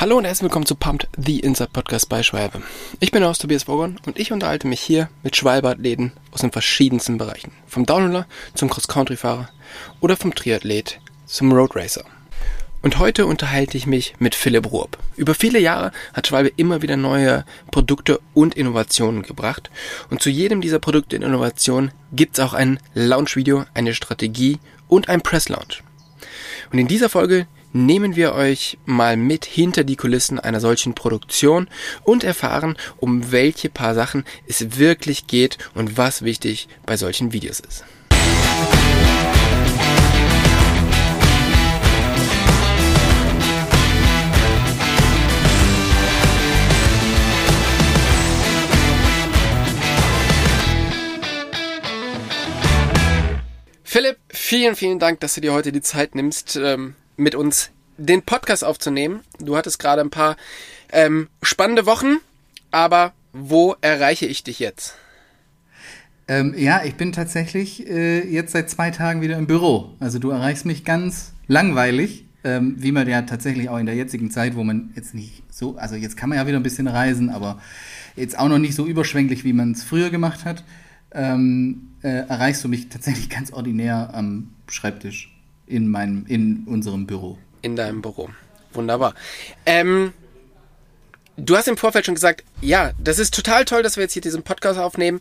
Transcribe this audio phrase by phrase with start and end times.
[0.00, 2.62] Hallo und herzlich willkommen zu Pumped, the Inside Podcast bei Schwalbe.
[3.00, 7.18] Ich bin aus Tobias Vogon und ich unterhalte mich hier mit Schwalbe-Athleten aus den verschiedensten
[7.18, 7.50] Bereichen.
[7.66, 9.48] Vom Downhiller zum Cross-Country-Fahrer
[9.98, 12.04] oder vom Triathlet zum Road Racer.
[12.80, 14.98] Und heute unterhalte ich mich mit Philipp Ruop.
[15.16, 19.68] Über viele Jahre hat Schwalbe immer wieder neue Produkte und Innovationen gebracht.
[20.10, 25.08] Und zu jedem dieser Produkte und Innovationen gibt es auch ein Launch-Video, eine Strategie und
[25.08, 25.82] ein Press-Launch.
[26.70, 31.68] Und in dieser Folge nehmen wir euch mal mit hinter die Kulissen einer solchen Produktion
[32.04, 37.60] und erfahren, um welche paar Sachen es wirklich geht und was wichtig bei solchen Videos
[37.60, 37.84] ist.
[53.90, 58.22] Philipp, vielen, vielen Dank, dass du dir heute die Zeit nimmst, ähm, mit uns den
[58.22, 59.20] Podcast aufzunehmen.
[59.40, 60.36] Du hattest gerade ein paar
[60.90, 62.18] ähm, spannende Wochen,
[62.70, 64.94] aber wo erreiche ich dich jetzt?
[66.28, 69.94] Ähm, ja, ich bin tatsächlich äh, jetzt seit zwei Tagen wieder im Büro.
[69.98, 74.30] Also du erreichst mich ganz langweilig, ähm, wie man ja tatsächlich auch in der jetzigen
[74.30, 77.30] Zeit, wo man jetzt nicht so, also jetzt kann man ja wieder ein bisschen reisen,
[77.30, 77.60] aber
[78.14, 80.64] jetzt auch noch nicht so überschwänglich, wie man es früher gemacht hat,
[81.12, 85.32] ähm, äh, erreichst du mich tatsächlich ganz ordinär am Schreibtisch
[85.68, 87.38] in meinem, in unserem Büro.
[87.62, 88.30] In deinem Büro.
[88.72, 89.14] Wunderbar.
[89.66, 90.12] Ähm,
[91.36, 94.22] du hast im Vorfeld schon gesagt, ja, das ist total toll, dass wir jetzt hier
[94.22, 95.20] diesen Podcast aufnehmen,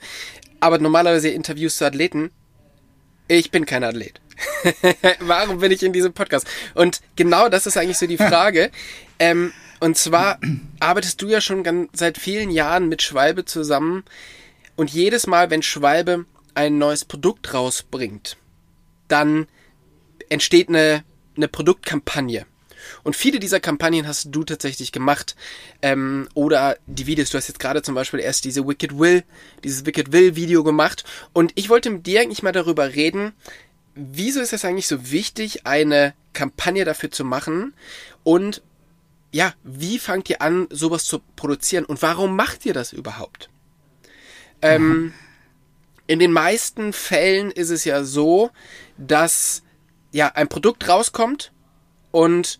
[0.60, 2.32] aber normalerweise Interviews zu Athleten.
[3.28, 4.22] Ich bin kein Athlet.
[5.20, 6.48] Warum bin ich in diesem Podcast?
[6.74, 8.72] Und genau das ist eigentlich so die Frage.
[9.20, 10.40] ähm, und zwar
[10.80, 14.04] arbeitest du ja schon ganz, seit vielen Jahren mit Schwalbe zusammen
[14.76, 16.26] und jedes Mal, wenn Schwalbe
[16.56, 18.38] ein neues Produkt rausbringt,
[19.08, 19.48] dann
[20.30, 21.04] entsteht eine,
[21.36, 22.46] eine Produktkampagne.
[23.04, 25.36] Und viele dieser Kampagnen hast du tatsächlich gemacht.
[25.82, 29.24] Ähm, oder die Videos, du hast jetzt gerade zum Beispiel erst diese Wicked Will,
[29.64, 31.04] dieses Wicked Will Video gemacht.
[31.34, 33.34] Und ich wollte mit dir eigentlich mal darüber reden,
[33.96, 37.74] wieso ist es eigentlich so wichtig, eine Kampagne dafür zu machen?
[38.24, 38.62] Und
[39.32, 41.86] ja, wie fangt ihr an, sowas zu produzieren?
[41.86, 43.50] Und warum macht ihr das überhaupt?
[44.62, 45.14] Ähm,
[46.08, 48.50] in den meisten Fällen ist es ja so,
[48.98, 49.64] dass
[50.12, 51.52] ja, ein Produkt rauskommt
[52.12, 52.60] und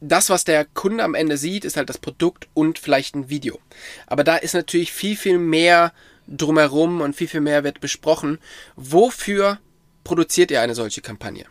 [0.00, 3.60] das, was der Kunde am Ende sieht, ist halt das Produkt und vielleicht ein Video.
[4.06, 5.92] Aber da ist natürlich viel, viel mehr
[6.26, 8.38] drumherum und viel, viel mehr wird besprochen.
[8.74, 9.58] Wofür
[10.02, 11.46] produziert ihr eine solche Kampagne?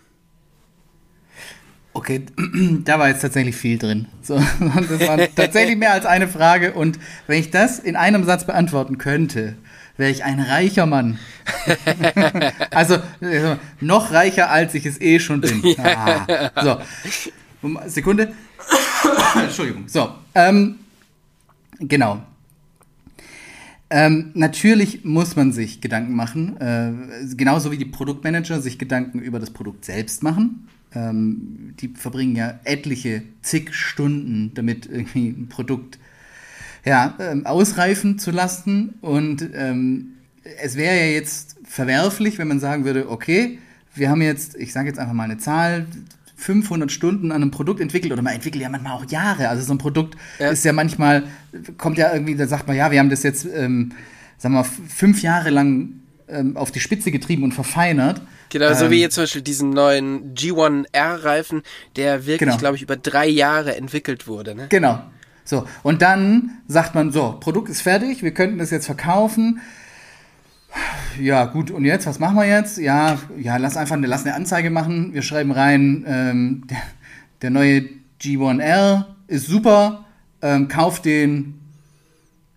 [1.94, 2.26] Okay,
[2.84, 4.08] da war jetzt tatsächlich viel drin.
[4.22, 6.74] So, das war tatsächlich mehr als eine Frage.
[6.74, 9.56] Und wenn ich das in einem Satz beantworten könnte,
[9.98, 11.20] wäre ich ein reicher Mann.
[12.72, 12.98] also
[13.80, 15.62] noch reicher, als ich es eh schon bin.
[15.78, 16.52] Ah.
[16.64, 16.78] So,
[17.88, 18.34] Sekunde.
[19.36, 19.88] Entschuldigung.
[19.88, 20.80] So, ähm,
[21.80, 22.22] genau.
[23.90, 29.40] Ähm, natürlich muss man sich Gedanken machen, äh, genauso wie die Produktmanager sich Gedanken über
[29.40, 30.70] das Produkt selbst machen.
[30.94, 36.00] Ähm, die verbringen ja etliche zig Stunden, damit irgendwie ein Produkt
[36.86, 38.96] ja, ähm, ausreifen zu lassen.
[39.02, 40.14] Und ähm,
[40.62, 43.60] es wäre ja jetzt verwerflich, wenn man sagen würde, okay,
[43.94, 45.86] wir haben jetzt, ich sage jetzt einfach mal eine Zahl,
[46.42, 49.50] 500 Stunden an einem Produkt entwickelt oder man entwickelt ja manchmal auch Jahre.
[49.50, 50.50] Also so ein Produkt ja.
[50.50, 51.24] ist ja manchmal,
[51.78, 53.92] kommt ja irgendwie, da sagt man, ja, wir haben das jetzt, ähm,
[54.38, 58.22] sagen wir mal, fünf Jahre lang ähm, auf die Spitze getrieben und verfeinert.
[58.50, 61.62] Genau, so ähm, wie jetzt zum Beispiel diesen neuen G1R-Reifen,
[61.96, 62.58] der wirklich, genau.
[62.58, 64.56] glaube ich, über drei Jahre entwickelt wurde.
[64.56, 64.66] Ne?
[64.70, 65.00] Genau.
[65.44, 69.62] So, und dann sagt man, so, Produkt ist fertig, wir könnten das jetzt verkaufen.
[71.20, 72.78] Ja, gut, und jetzt, was machen wir jetzt?
[72.78, 75.14] Ja, ja, lass einfach eine, lass eine Anzeige machen.
[75.14, 76.78] Wir schreiben rein, ähm, der,
[77.42, 77.84] der, neue
[78.22, 80.06] G1R ist super,
[80.42, 81.60] ähm, kauf den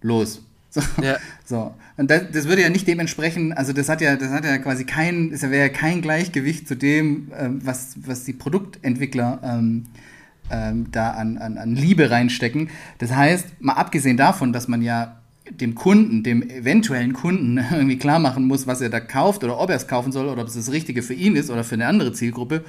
[0.00, 0.42] los.
[0.70, 1.16] So, ja.
[1.44, 1.74] so.
[1.96, 4.84] Und das, das, würde ja nicht dementsprechend, also das hat ja, das hat ja quasi
[4.84, 9.86] kein, es wäre ja kein Gleichgewicht zu dem, ähm, was, was die Produktentwickler ähm,
[10.50, 12.70] ähm, da an, an, an Liebe reinstecken.
[12.98, 15.16] Das heißt, mal abgesehen davon, dass man ja
[15.50, 19.70] dem Kunden, dem eventuellen Kunden irgendwie klar machen muss, was er da kauft oder ob
[19.70, 21.86] er es kaufen soll oder ob es das Richtige für ihn ist oder für eine
[21.86, 22.64] andere Zielgruppe,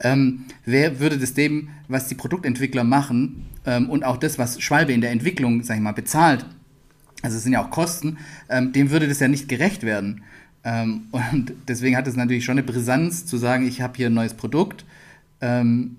[0.00, 4.92] ähm, wer würde das dem, was die Produktentwickler machen ähm, und auch das, was Schwalbe
[4.92, 6.46] in der Entwicklung, sag ich mal, bezahlt,
[7.22, 8.18] also es sind ja auch Kosten,
[8.48, 10.22] ähm, dem würde das ja nicht gerecht werden.
[10.64, 14.14] Ähm, und deswegen hat es natürlich schon eine Brisanz zu sagen, ich habe hier ein
[14.14, 14.84] neues Produkt,
[15.40, 15.96] ähm,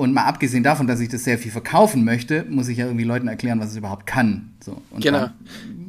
[0.00, 3.04] und mal abgesehen davon, dass ich das sehr viel verkaufen möchte, muss ich ja irgendwie
[3.04, 4.54] Leuten erklären, was es überhaupt kann.
[4.64, 4.80] So.
[4.90, 5.18] Und genau.
[5.18, 5.34] Dann,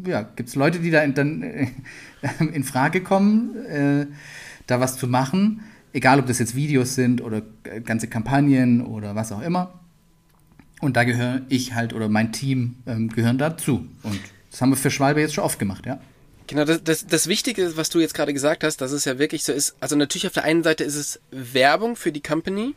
[0.05, 1.67] ja, gibt es Leute, die da in, dann äh,
[2.53, 4.07] in Frage kommen, äh,
[4.67, 5.61] da was zu machen,
[5.93, 7.41] egal ob das jetzt Videos sind oder
[7.85, 9.79] ganze Kampagnen oder was auch immer.
[10.81, 13.87] Und da gehöre ich halt oder mein Team ähm, gehören dazu.
[14.03, 14.19] Und
[14.49, 16.01] das haben wir für Schwalbe jetzt schon oft gemacht, ja.
[16.47, 19.45] Genau, das, das, das Wichtige, was du jetzt gerade gesagt hast, dass es ja wirklich
[19.45, 22.75] so ist, also natürlich auf der einen Seite ist es Werbung für die Company,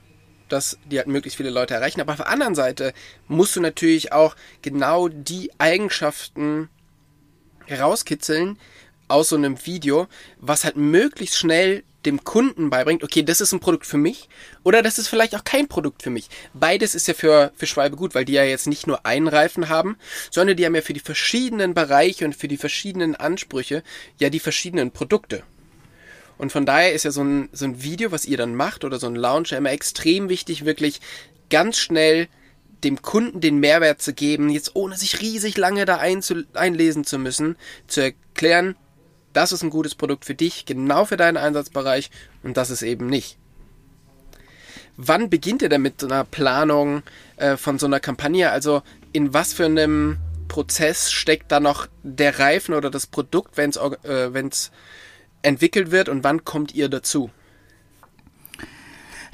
[0.48, 2.92] dass die halt möglichst viele Leute erreichen, aber auf der anderen Seite
[3.28, 6.68] musst du natürlich auch genau die Eigenschaften
[7.66, 8.58] herauskitzeln
[9.08, 10.06] aus so einem Video,
[10.38, 14.28] was halt möglichst schnell dem Kunden beibringt, okay, das ist ein Produkt für mich
[14.62, 16.28] oder das ist vielleicht auch kein Produkt für mich.
[16.52, 19.68] Beides ist ja für, für Schwalbe gut, weil die ja jetzt nicht nur einen Reifen
[19.68, 19.96] haben,
[20.30, 23.82] sondern die haben ja für die verschiedenen Bereiche und für die verschiedenen Ansprüche
[24.18, 25.42] ja die verschiedenen Produkte.
[26.38, 28.98] Und von daher ist ja so ein, so ein Video, was ihr dann macht oder
[28.98, 31.00] so ein Launcher immer extrem wichtig, wirklich
[31.50, 32.28] ganz schnell
[32.82, 37.56] dem Kunden den Mehrwert zu geben, jetzt ohne sich riesig lange da einlesen zu müssen,
[37.86, 38.76] zu erklären,
[39.32, 42.10] das ist ein gutes Produkt für dich, genau für deinen Einsatzbereich
[42.42, 43.38] und das ist eben nicht.
[44.96, 47.02] Wann beginnt ihr denn mit so einer Planung
[47.36, 48.50] äh, von so einer Kampagne?
[48.50, 48.82] Also
[49.12, 53.76] in was für einem Prozess steckt da noch der Reifen oder das Produkt, wenn es
[54.04, 54.70] äh,
[55.44, 57.30] entwickelt wird und wann kommt ihr dazu?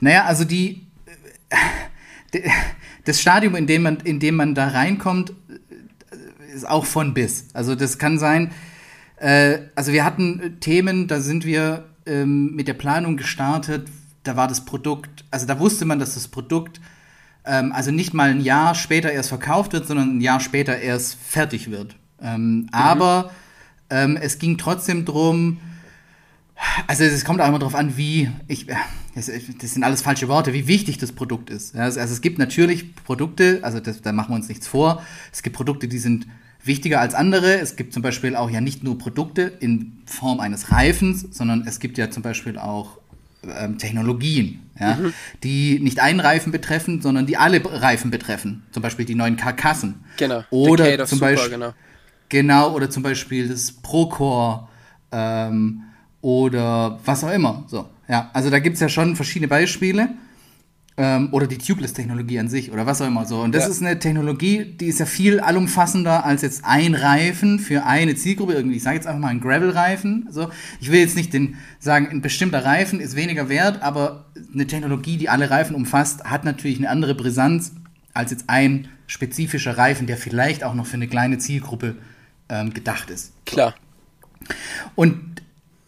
[0.01, 0.87] Naja, also die,
[3.05, 5.33] das Stadium, in dem man, in dem man da reinkommt,
[6.55, 7.47] ist auch von bis.
[7.53, 8.53] Also das kann sein,
[9.17, 13.89] äh, also wir hatten äh, Themen, da sind wir ähm, mit der Planung gestartet.
[14.23, 16.81] Da war das Produkt, also da wusste man, dass das Produkt
[17.45, 21.17] ähm, also nicht mal ein Jahr später erst verkauft wird, sondern ein Jahr später erst
[21.21, 21.97] fertig wird.
[22.21, 22.69] Ähm, mhm.
[22.73, 23.31] Aber
[23.89, 25.61] ähm, es ging trotzdem drum.
[26.87, 28.67] Also es kommt auch immer darauf an, wie ich,
[29.15, 29.31] das,
[29.61, 31.75] das, sind alles falsche Worte, wie wichtig das Produkt ist.
[31.75, 35.03] Also, es gibt natürlich Produkte, also das, da machen wir uns nichts vor.
[35.33, 36.27] Es gibt Produkte, die sind
[36.63, 37.59] wichtiger als andere.
[37.59, 41.81] Es gibt zum Beispiel auch ja nicht nur Produkte in Form eines Reifens, sondern es
[41.81, 42.99] gibt ja zum Beispiel auch
[43.43, 45.15] ähm, Technologien, ja, mhm.
[45.43, 48.65] die nicht einen Reifen betreffen, sondern die alle Reifen betreffen.
[48.73, 50.05] Zum Beispiel die neuen Karkassen.
[50.19, 50.45] Genau.
[50.51, 51.75] Oder zum Super, Beispiel genau.
[52.29, 52.75] genau.
[52.75, 54.69] oder zum Beispiel das Procore
[55.11, 55.85] ähm,
[56.21, 57.65] oder was auch immer.
[57.67, 60.11] So, ja, also da gibt es ja schon verschiedene Beispiele.
[60.97, 63.41] Ähm, oder die Tubeless-Technologie an sich oder was auch immer so.
[63.41, 63.71] Und das ja.
[63.71, 68.53] ist eine Technologie, die ist ja viel allumfassender als jetzt ein Reifen für eine Zielgruppe.
[68.53, 70.29] Irgendwie, ich sage jetzt einfach mal ein Gravel-Reifen.
[70.31, 70.51] So.
[70.79, 75.17] Ich will jetzt nicht den, sagen, ein bestimmter Reifen ist weniger wert, aber eine Technologie,
[75.17, 77.73] die alle Reifen umfasst, hat natürlich eine andere Brisanz
[78.13, 81.97] als jetzt ein spezifischer Reifen, der vielleicht auch noch für eine kleine Zielgruppe
[82.51, 83.33] ähm, gedacht ist.
[83.47, 83.75] Klar.
[84.97, 85.30] Und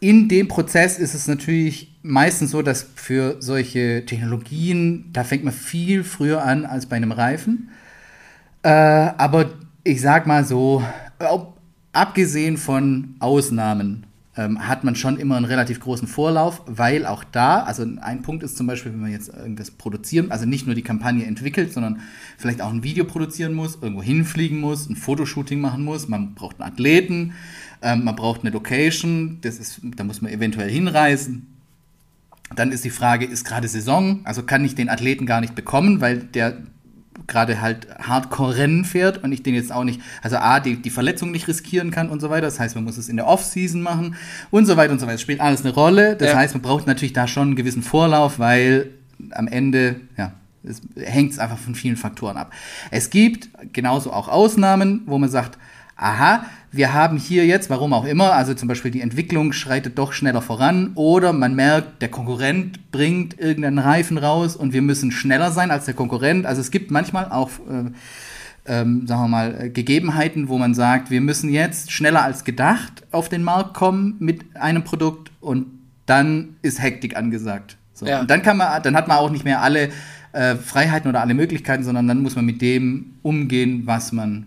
[0.03, 5.55] in dem Prozess ist es natürlich meistens so, dass für solche Technologien, da fängt man
[5.55, 7.71] viel früher an als bei einem Reifen.
[8.65, 9.51] Äh, aber
[9.85, 10.83] ich sag mal so,
[11.93, 14.07] abgesehen von Ausnahmen,
[14.37, 18.43] ähm, hat man schon immer einen relativ großen Vorlauf, weil auch da, also ein Punkt
[18.43, 22.01] ist zum Beispiel, wenn man jetzt irgendwas produzieren, also nicht nur die Kampagne entwickelt, sondern
[22.39, 26.61] vielleicht auch ein Video produzieren muss, irgendwo hinfliegen muss, ein Fotoshooting machen muss, man braucht
[26.61, 27.35] einen Athleten,
[27.83, 31.49] ähm, man braucht eine Location, das ist, da muss man eventuell hinreisen.
[32.55, 34.21] Dann ist die Frage, ist gerade Saison?
[34.25, 36.59] Also kann ich den Athleten gar nicht bekommen, weil der
[37.27, 41.31] gerade halt Hardcore-Rennen fährt und ich den jetzt auch nicht, also A, die, die Verletzung
[41.31, 42.47] nicht riskieren kann und so weiter.
[42.47, 44.17] Das heißt, man muss es in der Off-Season machen
[44.51, 45.15] und so weiter und so weiter.
[45.15, 46.17] Das spielt alles eine Rolle.
[46.17, 46.37] Das ja.
[46.37, 48.91] heißt, man braucht natürlich da schon einen gewissen Vorlauf, weil
[49.31, 50.33] am Ende, ja,
[50.65, 52.53] es hängt einfach von vielen Faktoren ab.
[52.91, 55.59] Es gibt genauso auch Ausnahmen, wo man sagt,
[56.03, 60.15] aha, wir haben hier jetzt, warum auch immer, also zum Beispiel die Entwicklung schreitet doch
[60.15, 65.53] schneller voran oder man merkt, der Konkurrent bringt irgendeinen Reifen raus und wir müssen schneller
[65.53, 66.47] sein als der Konkurrent.
[66.47, 67.91] Also es gibt manchmal auch, äh,
[68.65, 73.29] ähm, sagen wir mal, Gegebenheiten, wo man sagt, wir müssen jetzt schneller als gedacht auf
[73.29, 75.67] den Markt kommen mit einem Produkt und
[76.07, 77.77] dann ist Hektik angesagt.
[77.93, 78.07] So.
[78.07, 78.21] Ja.
[78.21, 79.91] Und dann kann man, dann hat man auch nicht mehr alle
[80.33, 84.47] äh, Freiheiten oder alle Möglichkeiten, sondern dann muss man mit dem umgehen, was man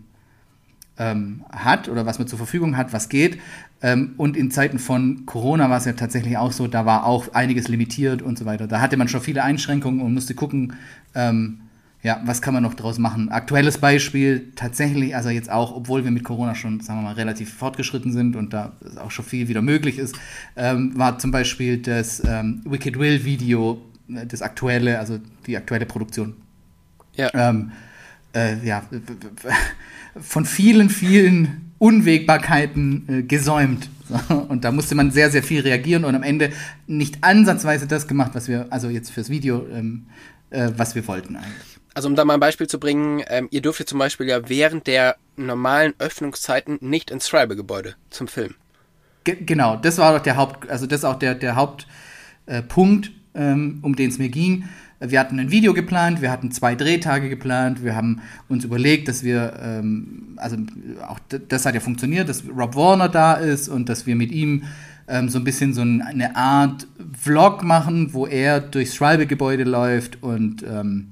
[0.98, 3.40] ähm, hat oder was man zur Verfügung hat, was geht.
[3.82, 7.34] Ähm, und in Zeiten von Corona war es ja tatsächlich auch so, da war auch
[7.34, 8.68] einiges limitiert und so weiter.
[8.68, 10.74] Da hatte man schon viele Einschränkungen und musste gucken,
[11.14, 11.62] ähm,
[12.06, 13.30] ja, was kann man noch draus machen?
[13.30, 17.52] Aktuelles Beispiel, tatsächlich, also jetzt auch, obwohl wir mit Corona schon, sagen wir mal, relativ
[17.52, 18.74] fortgeschritten sind und da
[19.04, 20.16] auch schon viel wieder möglich ist,
[20.56, 25.88] ähm, war zum Beispiel das ähm, Wicked Will Video, äh, das aktuelle, also die aktuelle
[25.88, 26.36] Produktion.
[27.16, 27.32] Ja.
[27.34, 27.72] Ähm,
[28.36, 28.84] äh, ja,
[30.20, 33.90] von vielen, vielen Unwägbarkeiten äh, gesäumt.
[34.50, 36.52] Und da musste man sehr, sehr viel reagieren und am Ende
[36.86, 40.06] nicht ansatzweise das gemacht, was wir, also jetzt fürs Video, ähm,
[40.52, 41.80] äh, was wir wollten eigentlich.
[41.96, 44.86] Also um da mal ein Beispiel zu bringen, ähm, ihr dürft zum Beispiel ja während
[44.86, 48.54] der normalen Öffnungszeiten nicht ins Schreibegebäude zum Film.
[49.24, 53.52] Ge genau, das war doch der Haupt, also das ist auch der, der Hauptpunkt, äh,
[53.52, 54.66] ähm, um den es mir ging.
[55.00, 59.24] Wir hatten ein Video geplant, wir hatten zwei Drehtage geplant, wir haben uns überlegt, dass
[59.24, 60.58] wir, ähm, also
[61.08, 64.64] auch das hat ja funktioniert, dass Rob Warner da ist und dass wir mit ihm
[65.08, 66.88] ähm, so ein bisschen so eine Art
[67.20, 71.12] Vlog machen, wo er durchs Schreibegebäude läuft und ähm,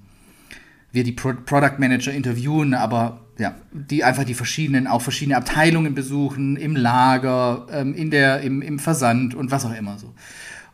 [0.91, 5.95] wir die Pro Product Manager interviewen, aber ja, die einfach die verschiedenen, auch verschiedene Abteilungen
[5.95, 10.13] besuchen, im Lager, ähm, in der, im, im Versand und was auch immer so.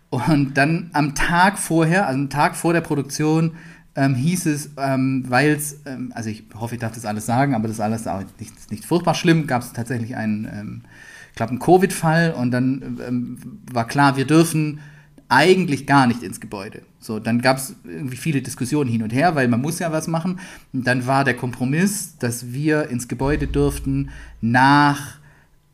[0.09, 3.51] Und dann am Tag vorher, also am Tag vor der Produktion,
[3.95, 7.53] ähm, hieß es, ähm, weil es, ähm, also ich hoffe, ich darf das alles sagen,
[7.53, 10.81] aber das ist alles auch nicht, nicht furchtbar schlimm, gab es tatsächlich einen, ähm,
[11.29, 13.37] ich glaube, einen Covid-Fall und dann ähm,
[13.71, 14.79] war klar, wir dürfen
[15.27, 16.81] eigentlich gar nicht ins Gebäude.
[16.99, 20.07] So, dann gab es irgendwie viele Diskussionen hin und her, weil man muss ja was
[20.07, 20.39] machen.
[20.73, 24.09] Und dann war der Kompromiss, dass wir ins Gebäude durften
[24.41, 25.17] nach,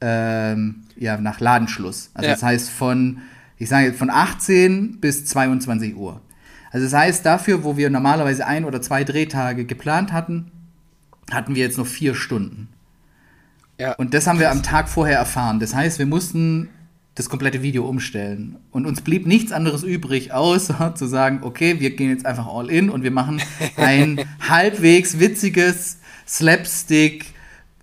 [0.01, 2.11] ähm, ja, nach Ladenschluss.
[2.13, 2.33] Also ja.
[2.33, 3.19] das heißt von,
[3.57, 6.21] ich sage jetzt von 18 bis 22 Uhr.
[6.71, 10.51] Also das heißt, dafür, wo wir normalerweise ein oder zwei Drehtage geplant hatten,
[11.31, 12.69] hatten wir jetzt noch vier Stunden.
[13.79, 13.93] Ja.
[13.93, 15.59] Und das haben wir am Tag vorher erfahren.
[15.59, 16.69] Das heißt, wir mussten
[17.15, 18.57] das komplette Video umstellen.
[18.71, 22.69] Und uns blieb nichts anderes übrig, außer zu sagen, okay, wir gehen jetzt einfach all
[22.69, 23.41] in und wir machen
[23.77, 27.27] ein halbwegs witziges Slapstick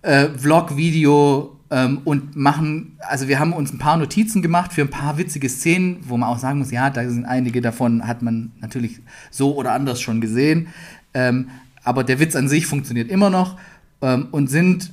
[0.03, 1.57] äh, Vlog-Video
[2.05, 5.99] und machen, also wir haben uns ein paar Notizen gemacht für ein paar witzige Szenen,
[6.03, 9.01] wo man auch sagen muss, ja, da sind einige davon, hat man natürlich
[9.31, 10.69] so oder anders schon gesehen.
[11.15, 11.49] Ähm,
[11.83, 13.57] aber der Witz an sich funktioniert immer noch
[14.03, 14.93] ähm, und sind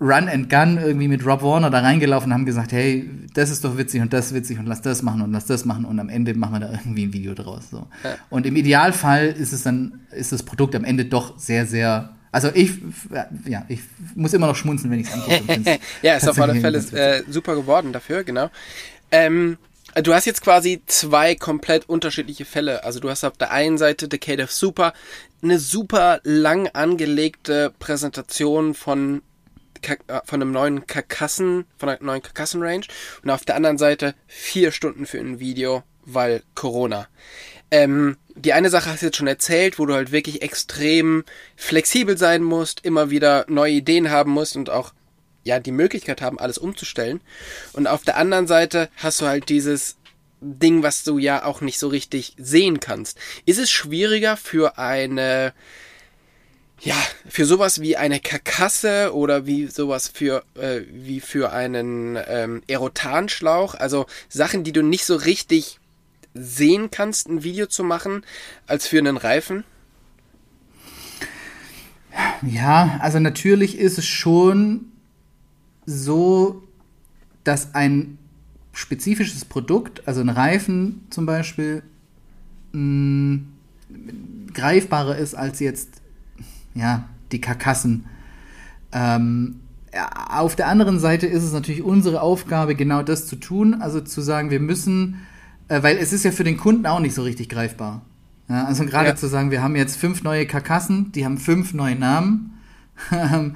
[0.00, 3.64] Run and Gun irgendwie mit Rob Warner da reingelaufen und haben gesagt, hey, das ist
[3.64, 5.98] doch witzig und das ist witzig und lass das machen und lass das machen und
[6.00, 7.70] am Ende machen wir da irgendwie ein Video draus.
[7.70, 7.86] So.
[8.28, 12.50] Und im Idealfall ist es dann, ist das Produkt am Ende doch sehr, sehr also
[12.54, 12.72] ich,
[13.46, 13.80] ja, ich
[14.14, 15.78] muss immer noch schmunzeln, wenn ich es angucke.
[16.02, 18.50] ja, ist auf alle Fälle äh, super geworden dafür, genau.
[19.10, 19.58] Ähm,
[20.02, 22.84] du hast jetzt quasi zwei komplett unterschiedliche Fälle.
[22.84, 24.94] Also du hast auf der einen Seite Decade of Super,
[25.42, 29.20] eine super lang angelegte Präsentation von
[29.82, 32.86] äh, von einem neuen Karkassen, von einer neuen Karkassen-Range
[33.22, 37.08] und auf der anderen Seite vier Stunden für ein Video, weil Corona.
[37.70, 41.24] Ähm, die eine Sache hast du jetzt schon erzählt, wo du halt wirklich extrem
[41.56, 44.92] flexibel sein musst, immer wieder neue Ideen haben musst und auch
[45.44, 47.20] ja die Möglichkeit haben, alles umzustellen.
[47.72, 49.96] Und auf der anderen Seite hast du halt dieses
[50.40, 53.18] Ding, was du ja auch nicht so richtig sehen kannst.
[53.46, 55.52] Ist es schwieriger für eine
[56.84, 56.96] ja,
[57.28, 63.76] für sowas wie eine Karkasse oder wie sowas für, äh, wie für einen ähm, Erotanschlauch,
[63.76, 65.78] also Sachen, die du nicht so richtig
[66.34, 68.24] sehen kannst, ein Video zu machen,
[68.66, 69.64] als für einen Reifen?
[72.42, 74.86] Ja, also natürlich ist es schon
[75.86, 76.62] so,
[77.44, 78.18] dass ein
[78.72, 81.82] spezifisches Produkt, also ein Reifen zum Beispiel,
[82.72, 83.40] mh,
[84.54, 86.02] greifbarer ist als jetzt
[86.74, 88.06] ja, die Karkassen.
[88.92, 89.60] Ähm,
[90.28, 94.22] auf der anderen Seite ist es natürlich unsere Aufgabe, genau das zu tun, also zu
[94.22, 95.26] sagen, wir müssen,
[95.68, 98.02] äh, weil es ist ja für den Kunden auch nicht so richtig greifbar.
[98.48, 99.16] Ja, also gerade ja.
[99.16, 102.58] zu sagen, wir haben jetzt fünf neue Karkassen, die haben fünf neue Namen.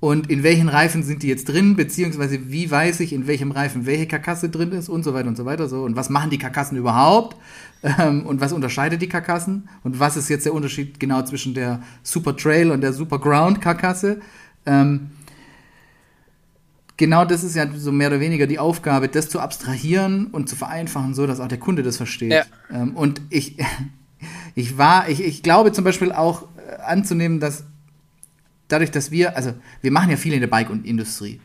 [0.00, 3.86] und in welchen Reifen sind die jetzt drin, beziehungsweise wie weiß ich, in welchem Reifen
[3.86, 5.82] welche Karkasse drin ist und so weiter und so weiter so.
[5.82, 7.36] Und was machen die Karkassen überhaupt?
[7.82, 9.68] Ähm, und was unterscheidet die Karkassen?
[9.82, 13.60] Und was ist jetzt der Unterschied genau zwischen der Super Trail und der Super Ground
[13.60, 14.20] Karkasse?
[14.66, 15.10] Ähm,
[16.96, 20.56] genau das ist ja so mehr oder weniger die Aufgabe, das zu abstrahieren und zu
[20.56, 22.32] vereinfachen, so dass auch der Kunde das versteht.
[22.32, 22.44] Ja.
[22.70, 23.56] Ähm, und ich,
[24.54, 27.64] ich war, ich, ich glaube zum Beispiel auch äh, anzunehmen, dass
[28.68, 31.40] dadurch, dass wir, also wir machen ja viel in der Bike-Industrie.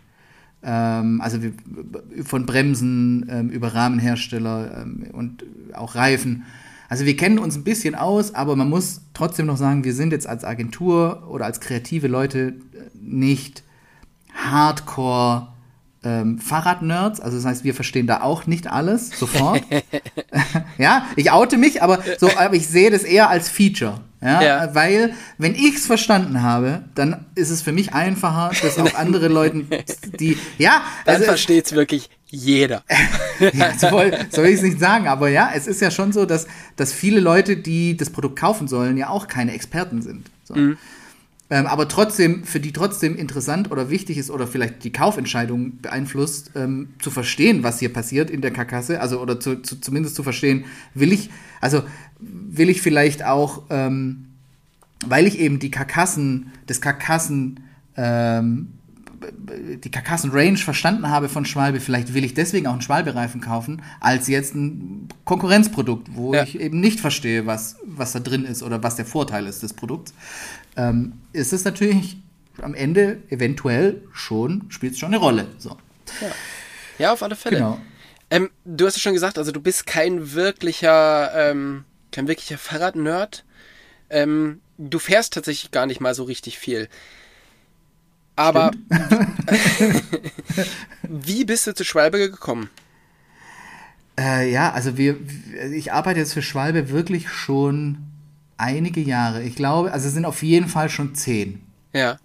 [0.62, 1.53] Ähm, also wir,
[2.24, 6.46] von Bremsen ähm, über Rahmenhersteller ähm, und auch Reifen.
[6.89, 10.12] Also wir kennen uns ein bisschen aus, aber man muss trotzdem noch sagen, wir sind
[10.12, 12.56] jetzt als Agentur oder als kreative Leute
[13.00, 13.63] nicht
[14.39, 15.48] hardcore
[16.03, 19.63] ähm, Fahrradnerds, also das heißt, wir verstehen da auch nicht alles sofort.
[20.77, 24.00] ja, ich oute mich, aber so, aber ich sehe das eher als Feature.
[24.22, 24.75] Ja, ja.
[24.75, 29.29] weil wenn ich es verstanden habe, dann ist es für mich einfacher, dass auch andere
[29.29, 29.63] Leute,
[30.19, 32.84] die, ja, dann also, versteht es wirklich jeder.
[33.39, 36.25] ja, so soll, soll ich es nicht sagen, aber ja, es ist ja schon so,
[36.25, 40.29] dass, dass viele Leute, die das Produkt kaufen sollen, ja auch keine Experten sind.
[40.43, 40.55] So.
[40.55, 40.77] Mhm
[41.51, 46.51] ähm, aber trotzdem, für die trotzdem interessant oder wichtig ist oder vielleicht die Kaufentscheidung beeinflusst,
[46.56, 50.22] ähm, zu verstehen, was hier passiert in der Karkasse, also oder zu, zu, zumindest zu
[50.22, 51.82] verstehen, will ich, also
[52.20, 54.25] will ich vielleicht auch, ähm,
[55.06, 57.62] weil ich eben die Karkassen, das Karkassen,
[57.98, 58.74] ähm,
[59.84, 64.27] die Karkassenrange verstanden habe von Schwalbe, vielleicht will ich deswegen auch einen Schwalbe-Reifen kaufen, als
[64.27, 66.44] jetzt ein Konkurrenzprodukt, wo ja.
[66.44, 69.74] ich eben nicht verstehe, was, was da drin ist oder was der Vorteil ist des
[69.74, 70.13] Produkts,
[70.79, 72.17] ähm, ist es natürlich
[72.62, 75.48] am Ende eventuell schon, spielt es schon eine Rolle.
[75.57, 75.77] So.
[76.21, 76.27] Ja.
[76.98, 77.57] ja, auf alle Fälle.
[77.57, 77.81] Genau.
[78.29, 83.43] Ähm, du hast es schon gesagt, also du bist kein wirklicher, ähm, kein wirklicher Fahrradnerd.
[84.09, 86.88] Ähm, du fährst tatsächlich gar nicht mal so richtig viel.
[88.36, 88.71] Aber
[91.03, 92.69] wie bist du zu Schwalbe gekommen?
[94.17, 95.17] Äh, ja, also wir,
[95.74, 97.98] ich arbeite jetzt für Schwalbe wirklich schon
[98.60, 99.44] einige Jahre.
[99.44, 101.62] Ich glaube, also es sind auf jeden Fall schon zehn.
[101.94, 102.18] Ja.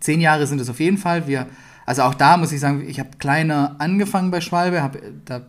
[0.00, 1.26] Zehn Jahre sind es auf jeden Fall.
[1.26, 1.46] Wir,
[1.86, 5.42] also auch da muss ich sagen, ich habe kleiner angefangen bei Schwalbe, habe da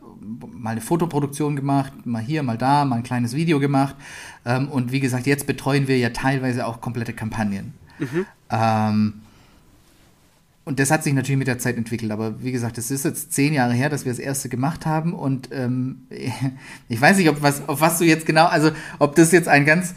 [0.52, 3.96] mal eine Fotoproduktion gemacht, mal hier, mal da, mal ein kleines Video gemacht.
[4.46, 7.74] Ähm, und wie gesagt, jetzt betreuen wir ja teilweise auch komplette Kampagnen.
[8.00, 8.26] Mhm.
[8.50, 9.14] Ähm,
[10.70, 12.12] und das hat sich natürlich mit der Zeit entwickelt.
[12.12, 15.16] Aber wie gesagt, es ist jetzt zehn Jahre her, dass wir das erste gemacht haben.
[15.16, 16.04] Und ähm,
[16.90, 19.66] ich weiß nicht, ob was, auf was du jetzt genau, also ob das jetzt ein
[19.66, 19.96] ganz,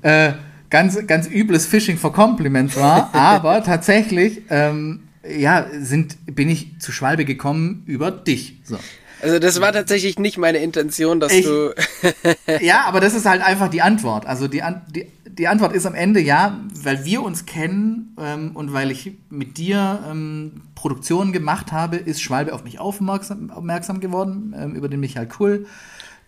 [0.00, 0.32] äh,
[0.70, 3.10] ganz, ganz übles Phishing for Compliments war.
[3.14, 8.62] aber tatsächlich, ähm, ja, sind, bin ich zu Schwalbe gekommen über dich.
[8.64, 8.78] So.
[9.24, 11.74] Also das war tatsächlich nicht meine Intention, dass ich, du.
[12.60, 14.26] ja, aber das ist halt einfach die Antwort.
[14.26, 14.62] Also die,
[14.94, 19.12] die, die Antwort ist am Ende ja, weil wir uns kennen ähm, und weil ich
[19.30, 24.90] mit dir ähm, Produktionen gemacht habe, ist Schwalbe auf mich aufmerksam, aufmerksam geworden ähm, über
[24.90, 25.66] den Michael Kull,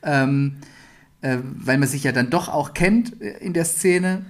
[0.02, 0.56] ähm,
[1.20, 4.24] äh, weil man sich ja dann doch auch kennt äh, in der Szene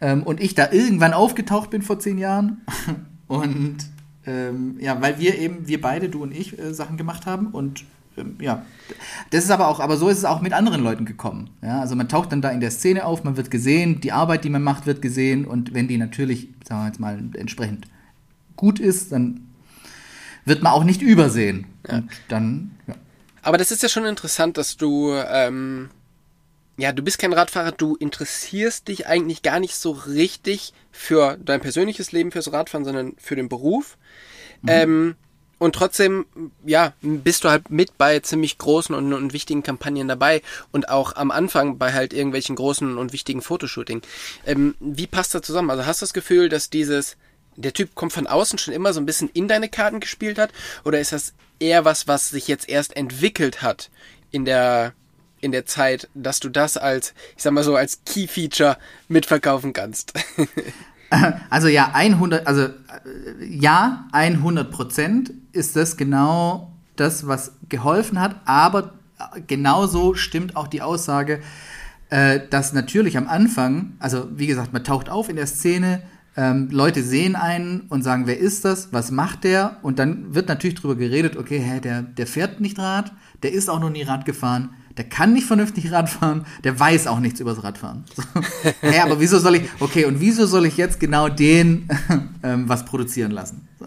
[0.00, 2.62] ähm, und ich da irgendwann aufgetaucht bin vor zehn Jahren
[3.28, 3.76] und
[4.26, 7.84] ähm, ja, weil wir eben, wir beide, du und ich, äh, Sachen gemacht haben und
[8.40, 8.64] ja,
[9.30, 11.50] das ist aber auch, aber so ist es auch mit anderen Leuten gekommen.
[11.62, 14.44] Ja, also man taucht dann da in der Szene auf, man wird gesehen, die Arbeit,
[14.44, 17.86] die man macht, wird gesehen und wenn die natürlich, sagen wir jetzt mal, entsprechend
[18.56, 19.48] gut ist, dann
[20.44, 21.66] wird man auch nicht übersehen.
[21.86, 21.98] Ja.
[21.98, 22.94] Und dann, ja.
[23.42, 25.90] Aber das ist ja schon interessant, dass du, ähm,
[26.76, 31.60] ja, du bist kein Radfahrer, du interessierst dich eigentlich gar nicht so richtig für dein
[31.60, 33.96] persönliches Leben, fürs Radfahren, sondern für den Beruf.
[34.62, 34.68] Mhm.
[34.68, 35.14] Ähm,
[35.60, 36.24] und trotzdem,
[36.64, 40.40] ja, bist du halt mit bei ziemlich großen und, und, wichtigen Kampagnen dabei
[40.72, 44.00] und auch am Anfang bei halt irgendwelchen großen und wichtigen Fotoshooting.
[44.46, 45.68] Ähm, wie passt das zusammen?
[45.68, 47.18] Also hast du das Gefühl, dass dieses,
[47.56, 50.50] der Typ kommt von außen schon immer so ein bisschen in deine Karten gespielt hat?
[50.86, 53.90] Oder ist das eher was, was sich jetzt erst entwickelt hat
[54.30, 54.94] in der,
[55.42, 59.74] in der Zeit, dass du das als, ich sag mal so, als Key Feature mitverkaufen
[59.74, 60.14] kannst?
[61.50, 62.70] Also ja, 100, also äh,
[63.40, 68.94] ja, 100 Prozent ist das genau das, was geholfen hat, aber
[69.46, 71.40] genauso stimmt auch die Aussage,
[72.10, 76.02] äh, dass natürlich am Anfang, also wie gesagt, man taucht auf in der Szene,
[76.36, 79.78] ähm, Leute sehen einen und sagen, wer ist das, was macht der?
[79.82, 83.68] Und dann wird natürlich drüber geredet, okay, hä, der, der fährt nicht Rad, der ist
[83.68, 87.40] auch noch nie Rad gefahren, der kann nicht vernünftig Rad fahren, der weiß auch nichts
[87.40, 88.04] übers Radfahren.
[88.82, 88.88] So.
[88.88, 91.88] Hä, aber wieso soll ich, okay, und wieso soll ich jetzt genau den
[92.42, 93.68] ähm, was produzieren lassen?
[93.78, 93.86] So.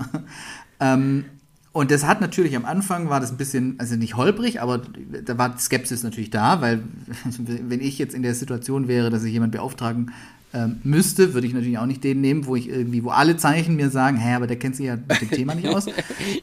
[0.79, 1.25] Ähm,
[1.71, 4.81] und das hat natürlich am Anfang war das ein bisschen, also nicht holprig, aber
[5.25, 6.83] da war Skepsis natürlich da, weil
[7.39, 10.11] wenn ich jetzt in der Situation wäre, dass ich jemand beauftragen
[10.53, 13.75] ähm, müsste, würde ich natürlich auch nicht den nehmen, wo ich irgendwie, wo alle Zeichen
[13.75, 15.87] mir sagen, hä, aber der kennt sich ja mit dem Thema nicht aus.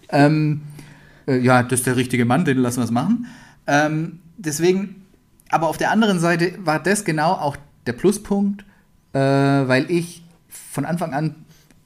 [0.09, 0.62] ähm,
[1.27, 3.27] äh, ja, das ist der richtige Mann, den lassen wir es machen.
[3.68, 5.07] Ähm, deswegen,
[5.50, 8.64] aber auf der anderen Seite war das genau auch der Pluspunkt,
[9.12, 11.35] äh, weil ich von Anfang an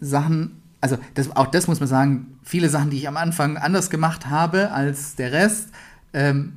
[0.01, 3.90] Sachen, also das, auch das muss man sagen, viele Sachen, die ich am Anfang anders
[3.90, 5.69] gemacht habe als der Rest,
[6.12, 6.55] ähm,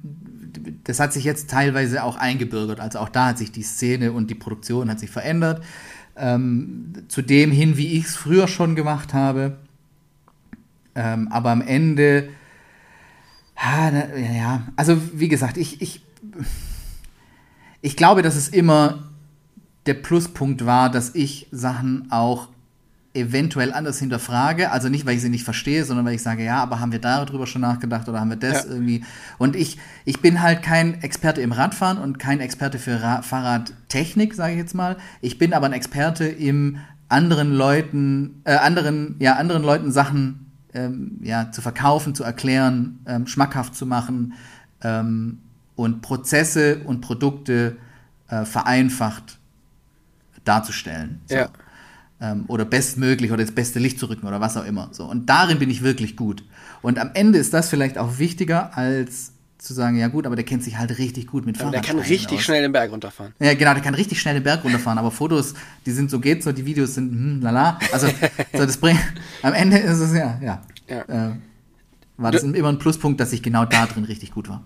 [0.83, 2.79] das hat sich jetzt teilweise auch eingebürgert.
[2.79, 5.63] Also auch da hat sich die Szene und die Produktion hat sich verändert.
[6.15, 9.57] Ähm, zu dem hin, wie ich es früher schon gemacht habe.
[10.95, 12.29] Ähm, aber am Ende
[13.61, 16.01] ja, ja, also wie gesagt, ich, ich,
[17.81, 19.09] ich glaube, dass es immer
[19.85, 22.49] der Pluspunkt war, dass ich Sachen auch
[23.17, 24.71] eventuell anders hinterfrage.
[24.71, 26.99] Also nicht, weil ich sie nicht verstehe, sondern weil ich sage, ja, aber haben wir
[26.99, 28.71] darüber schon nachgedacht oder haben wir das ja.
[28.71, 29.03] irgendwie.
[29.37, 34.35] Und ich, ich bin halt kein Experte im Radfahren und kein Experte für Ra Fahrradtechnik,
[34.35, 34.97] sage ich jetzt mal.
[35.21, 36.77] Ich bin aber ein Experte im
[37.09, 40.46] anderen Leuten, äh, anderen, ja, anderen Leuten Sachen
[40.77, 44.33] ähm, ja, zu verkaufen, zu erklären, ähm, schmackhaft zu machen
[44.81, 45.39] ähm,
[45.75, 47.77] und Prozesse und Produkte
[48.29, 49.39] äh, vereinfacht
[50.43, 51.21] darzustellen.
[51.25, 51.35] So.
[51.35, 51.49] Ja.
[52.19, 54.89] Ähm, oder bestmöglich oder das beste Licht zu rücken oder was auch immer.
[54.91, 55.05] So.
[55.05, 56.43] Und darin bin ich wirklich gut.
[56.81, 60.45] Und am Ende ist das vielleicht auch wichtiger als zu sagen, ja gut, aber der
[60.45, 62.43] kennt sich halt richtig gut mit Aber der kann richtig aus.
[62.43, 63.33] schnell den Berg runterfahren.
[63.39, 66.43] Ja, genau, der kann richtig schnell den Berg runterfahren, aber Fotos, die sind so geht
[66.43, 67.79] so, die Videos sind hm, lala.
[67.91, 68.07] Also,
[68.53, 68.99] so das bringt,
[69.41, 70.61] am Ende ist es ja, ja.
[70.87, 71.01] Ja.
[71.29, 71.35] Äh,
[72.17, 74.63] war das immer ein Pluspunkt, dass ich genau da drin richtig gut war.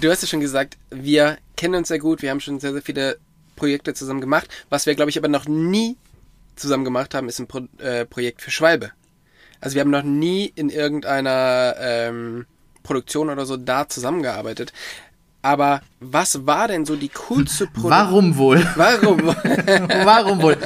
[0.00, 2.82] Du hast ja schon gesagt, wir kennen uns sehr gut, wir haben schon sehr, sehr
[2.82, 3.18] viele
[3.56, 4.48] Projekte zusammen gemacht.
[4.68, 5.96] Was wir, glaube ich, aber noch nie
[6.56, 8.90] zusammen gemacht haben, ist ein Pro äh, Projekt für Schwalbe.
[9.60, 12.46] Also wir haben noch nie in irgendeiner ähm,
[12.84, 14.72] Produktion oder so da zusammengearbeitet.
[15.42, 17.90] Aber was war denn so die coolste Produktion?
[17.90, 18.66] Warum wohl?
[18.76, 19.26] Warum?
[19.26, 20.56] Warum wohl?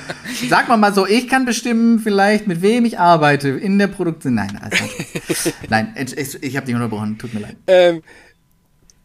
[0.49, 4.35] Sag mal mal so, ich kann bestimmen vielleicht, mit wem ich arbeite in der Produktion.
[4.35, 4.85] Nein, also,
[5.69, 7.57] nein, ich, ich habe dich unterbrochen, tut mir leid.
[7.67, 8.03] ähm,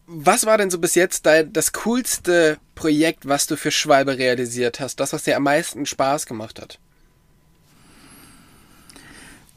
[0.06, 5.00] was war denn so bis jetzt das coolste Projekt, was du für Schwalbe realisiert hast?
[5.00, 6.78] Das, was dir am meisten Spaß gemacht hat?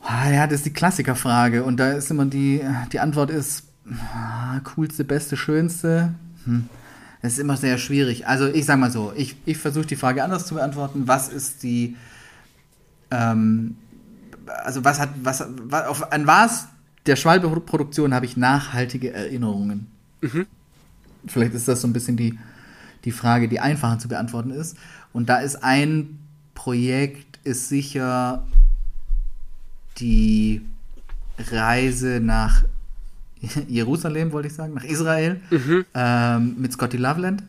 [0.07, 1.63] Ah, Ja, das ist die Klassikerfrage.
[1.63, 2.61] Und da ist immer die,
[2.93, 3.63] die Antwort ist,
[4.13, 6.13] ah, coolste, beste, schönste.
[6.45, 6.69] Hm.
[7.21, 8.25] Das ist immer sehr schwierig.
[8.25, 11.07] Also ich sag mal so, ich, ich versuche die Frage anders zu beantworten.
[11.07, 11.97] Was ist die,
[13.11, 13.75] ähm,
[14.63, 16.67] also was hat, was, was auf, an was
[17.05, 19.87] der Schwalbe-Produktion habe ich nachhaltige Erinnerungen?
[21.27, 22.37] Vielleicht ist das so ein bisschen die,
[23.03, 24.77] die Frage, die einfacher zu beantworten ist.
[25.11, 26.19] Und da ist ein
[26.53, 28.45] Projekt, ist sicher
[29.99, 30.61] die
[31.37, 32.63] Reise nach
[33.67, 35.39] Jerusalem, wollte ich sagen, nach Israel,
[35.93, 37.43] ähm, mit Scotty Loveland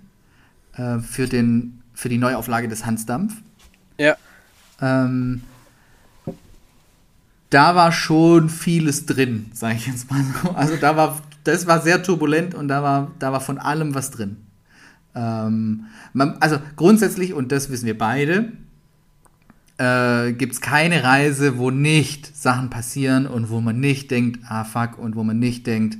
[0.74, 3.34] äh, für, den, für die Neuauflage des Hans Dampf.
[3.98, 4.16] Ja.
[4.80, 5.42] Ähm,
[7.50, 10.50] da war schon vieles drin, sage ich jetzt mal so.
[10.50, 14.10] Also da war, das war sehr turbulent und da war, da war von allem was
[14.10, 14.36] drin.
[15.14, 18.52] Ähm, man, also grundsätzlich, und das wissen wir beide,
[19.78, 24.64] äh, gibt es keine Reise, wo nicht Sachen passieren und wo man nicht denkt, ah
[24.64, 25.96] fuck, und wo man nicht denkt,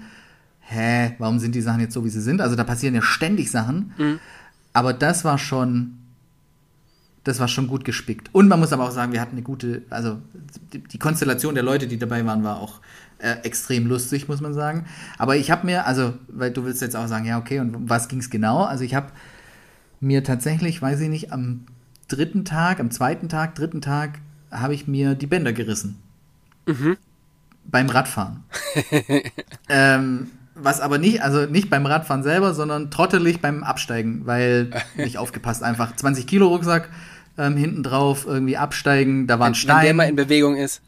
[0.61, 2.41] hä, warum sind die Sachen jetzt so, wie sie sind?
[2.41, 3.95] Also da passieren ja ständig Sachen.
[4.73, 5.95] Aber das war schon,
[7.25, 8.29] das war schon gut gespickt.
[8.33, 10.19] Und man muss aber auch sagen, wir hatten eine gute, also
[10.73, 12.81] die, die Konstellation der Leute, die dabei waren, war auch
[13.19, 14.87] äh, extrem lustig, muss man sagen.
[15.19, 18.09] Aber ich habe mir, also, weil du willst jetzt auch sagen, ja, okay, und was
[18.09, 18.65] ging es genau?
[18.65, 19.09] Also ich habe
[20.01, 21.65] mir tatsächlich, weiß ich nicht, am
[22.09, 24.19] dritten Tag, am zweiten Tag, dritten Tag,
[24.51, 25.99] habe ich mir die Bänder gerissen.
[27.65, 28.45] Beim Radfahren.
[29.69, 35.19] ähm, was aber nicht, also nicht beim Radfahren selber, sondern trottelig beim Absteigen, weil nicht
[35.19, 36.89] aufgepasst, einfach 20 Kilo Rucksack
[37.37, 40.81] ähm, hinten drauf, irgendwie absteigen, da war ein Wenn der mal in Bewegung ist.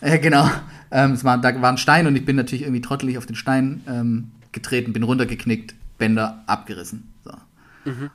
[0.00, 0.50] Ja, genau.
[0.90, 3.36] Ähm, es war, da war ein Stein und ich bin natürlich irgendwie trottelig auf den
[3.36, 7.12] Stein ähm, getreten, bin runtergeknickt, Bänder abgerissen.
[7.24, 7.32] So.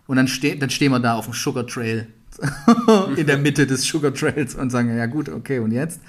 [0.07, 2.07] Und dann, ste dann stehen wir da auf dem Sugar Trail,
[3.15, 5.99] in der Mitte des Sugar Trails und sagen, ja gut, okay, und jetzt?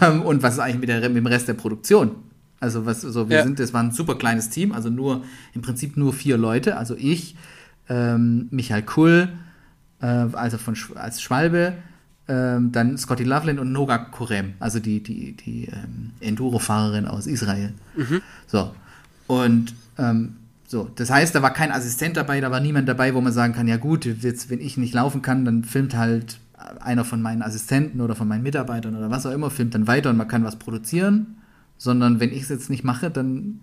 [0.00, 2.12] Ähm, und was ist eigentlich mit, der, mit dem Rest der Produktion?
[2.60, 3.42] Also was, so wir Ja.
[3.42, 6.94] sind, das war ein super kleines Team, also nur, im Prinzip nur vier Leute, also
[6.98, 7.36] ich,
[7.88, 9.28] ähm, Michael Kull,
[10.00, 11.74] äh, also von als Schwalbe,
[12.28, 17.72] ähm, dann Scotty Loveland und Noga Korem, also die, die, die ähm, Enduro-Fahrerin aus Israel.
[18.46, 18.74] So.
[19.28, 20.36] Und ähm,
[20.68, 23.54] so, das heißt, da war kein Assistent dabei, da war niemand dabei, wo man sagen
[23.54, 26.38] kann, ja gut, jetzt, wenn ich nicht laufen kann, dann filmt halt
[26.80, 30.10] einer von meinen Assistenten oder von meinen Mitarbeitern oder was auch immer, filmt dann weiter
[30.10, 31.36] und man kann was produzieren.
[31.78, 33.60] Sondern wenn ich es jetzt nicht mache, dann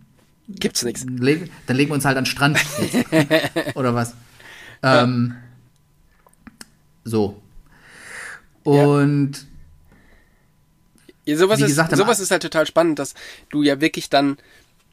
[0.47, 1.05] Gibt's nichts.
[1.05, 2.59] leg, dann legen wir uns halt an den Strand.
[3.75, 4.13] Oder was?
[4.83, 5.35] Ähm,
[7.03, 7.41] so.
[8.63, 9.47] Und
[11.25, 13.13] Ja, sowas, Wie ist, gesagt, am sowas ist halt total spannend, dass
[13.49, 14.37] du ja wirklich dann,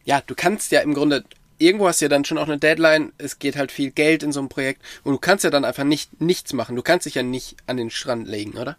[0.04, 1.24] ja, du kannst ja im Grunde,
[1.60, 4.32] irgendwo hast du ja dann schon auch eine Deadline, es geht halt viel Geld in
[4.32, 6.74] so einem Projekt und du kannst ja dann einfach nicht nichts machen.
[6.74, 8.76] Du kannst dich ja nicht an den Strand legen, oder?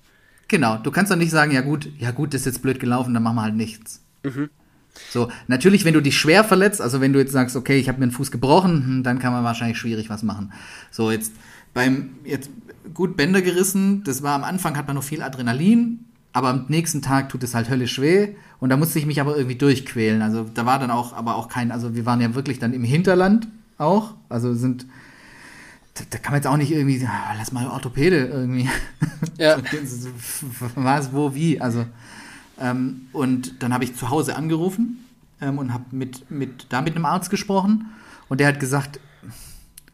[0.47, 3.13] Genau, du kannst doch nicht sagen, ja gut, ja gut, das ist jetzt blöd gelaufen,
[3.13, 4.01] dann machen wir halt nichts.
[5.09, 7.99] So, natürlich, wenn du dich schwer verletzt, also wenn du jetzt sagst, okay, ich habe
[7.99, 10.51] mir den Fuß gebrochen, hm, dann kann man wahrscheinlich schwierig was machen.
[10.91, 11.33] So, jetzt
[11.73, 12.49] beim, jetzt
[12.93, 17.01] gut Bänder gerissen, das war am Anfang, hat man noch viel Adrenalin, aber am nächsten
[17.01, 20.21] Tag tut es halt höllisch weh und da musste ich mich aber irgendwie durchquälen.
[20.21, 22.83] Also da war dann auch, aber auch kein, also wir waren ja wirklich dann im
[22.83, 24.85] Hinterland auch, also sind,
[25.95, 28.69] da, da kann man jetzt auch nicht irgendwie, ah, lass mal Orthopäde irgendwie.
[29.37, 29.57] Ja.
[30.75, 31.85] Was, wo, wie, also
[32.61, 35.03] ähm, und dann habe ich zu Hause angerufen
[35.41, 37.89] ähm, und habe mit, mit, da mit einem Arzt gesprochen.
[38.29, 38.99] Und der hat gesagt,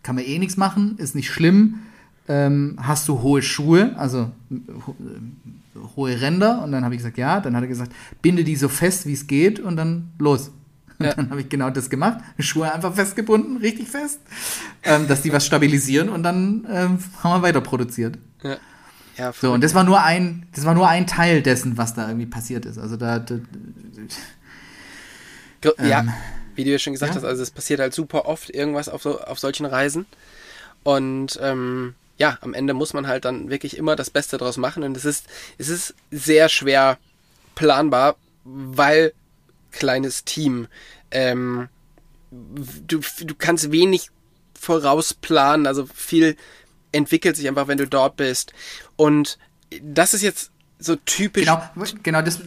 [0.03, 1.79] kann man eh nichts machen, ist nicht schlimm.
[2.27, 4.31] Ähm, hast du hohe Schuhe, also
[4.85, 6.63] ho äh, hohe Ränder?
[6.63, 7.39] Und dann habe ich gesagt, ja.
[7.39, 10.51] Dann hat er gesagt, binde die so fest, wie es geht und dann los.
[10.99, 11.13] Und Ja.
[11.13, 12.19] dann habe ich genau das gemacht.
[12.39, 14.19] Schuhe einfach festgebunden, richtig fest,
[14.83, 18.17] ähm, dass die was stabilisieren und dann ähm, haben wir weiter produziert.
[18.43, 18.57] Ja.
[19.17, 22.07] Ja, So, und das war nur ein, das war nur ein Teil dessen, was da
[22.07, 22.77] irgendwie passiert ist.
[22.77, 23.39] Also da, da
[25.79, 26.01] ja.
[26.01, 26.13] ähm,
[26.55, 27.17] wie du ja schon gesagt ja.
[27.17, 30.05] hast, also es passiert halt super oft irgendwas auf, so, auf solchen Reisen.
[30.83, 34.83] Und ähm, ja, am Ende muss man halt dann wirklich immer das Beste draus machen.
[34.83, 35.27] Und es ist,
[35.57, 36.97] es ist sehr schwer
[37.55, 39.13] planbar, weil
[39.71, 40.67] kleines Team.
[41.11, 41.69] Ähm,
[42.31, 44.09] du, du kannst wenig
[44.59, 46.35] vorausplanen, also viel
[46.91, 48.53] entwickelt sich einfach, wenn du dort bist.
[48.95, 49.37] Und
[49.81, 51.45] das ist jetzt so typisch.
[51.45, 51.61] Genau,
[52.03, 52.39] genau das,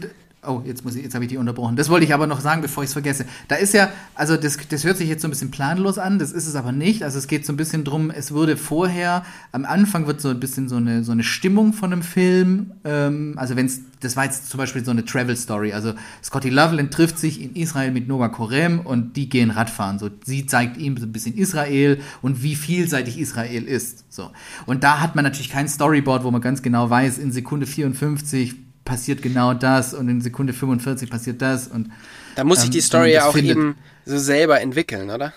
[0.46, 1.76] Oh, jetzt jetzt habe ich die unterbrochen.
[1.76, 3.26] Das wollte ich aber noch sagen, bevor ich es vergesse.
[3.48, 6.33] Da ist ja, also das, das hört sich jetzt so ein bisschen planlos an, das
[6.33, 7.03] ist es aber nicht.
[7.03, 9.22] Also es geht so ein bisschen drum, es wurde vorher,
[9.53, 12.72] am Anfang wird so ein bisschen so eine, so eine Stimmung von einem Film.
[12.85, 15.74] Ähm, also wenn es, das war jetzt zum Beispiel so eine Travel Story.
[15.74, 15.92] Also
[16.24, 19.98] Scotty Loveland trifft sich in Israel mit Nova Korem und die gehen Radfahren.
[19.98, 24.07] So, sie zeigt ihm so ein bisschen Israel und wie vielseitig Israel ist.
[24.09, 24.31] So.
[24.64, 28.69] Und da hat man natürlich kein Storyboard, wo man ganz genau weiß, in Sekunde 54
[28.85, 31.90] passiert genau das und in Sekunde 45 passiert das und
[32.35, 33.57] da muss sich ähm, die Story ja auch findet.
[33.57, 35.33] eben so selber entwickeln, oder?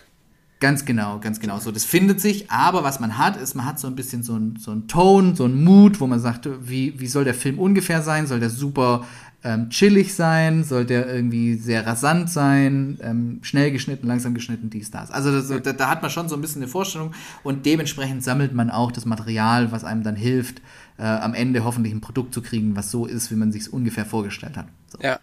[0.63, 1.59] Ganz genau, ganz genau.
[1.59, 4.37] So, das findet sich, aber was man hat, ist, man hat so ein bisschen so
[4.37, 7.59] ein, so ein Tone, so ein Mood, wo man sagt, wie, wie soll der Film
[7.59, 8.27] ungefähr sein?
[8.27, 9.05] Soll der super
[9.43, 10.63] ähm, chillig sein?
[10.63, 12.97] Soll der irgendwie sehr rasant sein?
[13.01, 15.11] Ähm, schnell geschnitten, langsam geschnitten, dies, das.
[15.11, 17.11] Also das, da, da, hat man schon so ein bisschen eine Vorstellung
[17.43, 20.61] und dementsprechend sammelt man auch das Material, was einem dann hilft,
[20.97, 24.05] äh, am Ende hoffentlich ein Produkt zu kriegen, was so ist, wie man sich ungefähr
[24.05, 24.67] vorgestellt hat.
[24.87, 24.99] So.
[25.01, 25.19] Ja.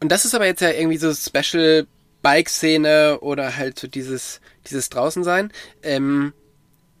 [0.00, 1.86] Und das ist aber jetzt ja irgendwie so Special
[2.22, 5.50] Bike-Szene oder halt so dieses, dieses Draußensein.
[5.82, 6.32] Ähm,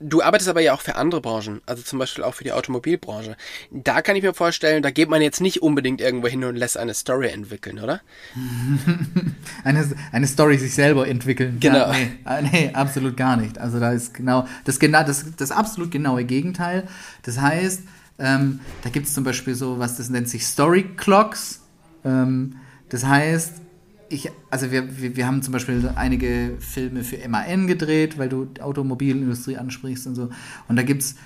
[0.00, 3.36] Du arbeitest aber ja auch für andere Branchen, also zum Beispiel auch für die Automobilbranche.
[3.70, 6.76] Da kann ich mir vorstellen, da geht man jetzt nicht unbedingt irgendwo hin und lässt
[6.76, 8.00] eine Story entwickeln, oder?
[9.64, 11.58] eine, eine Story sich selber entwickeln.
[11.60, 11.92] Genau.
[11.92, 13.56] Ja, nee, äh, nee, absolut gar nicht.
[13.58, 16.88] Also da ist genau das, genau, das, das absolut genaue Gegenteil.
[17.22, 17.84] Das heißt,
[18.18, 21.62] ähm, da gibt es zum Beispiel so, was das nennt sich Story Clocks.
[22.04, 22.56] Ähm,
[22.88, 23.60] das heißt,
[24.08, 28.44] ich, also wir, wir, wir haben zum Beispiel einige Filme für MAN gedreht, weil du
[28.44, 30.30] die Automobilindustrie ansprichst und so.
[30.68, 31.16] Und da gibt's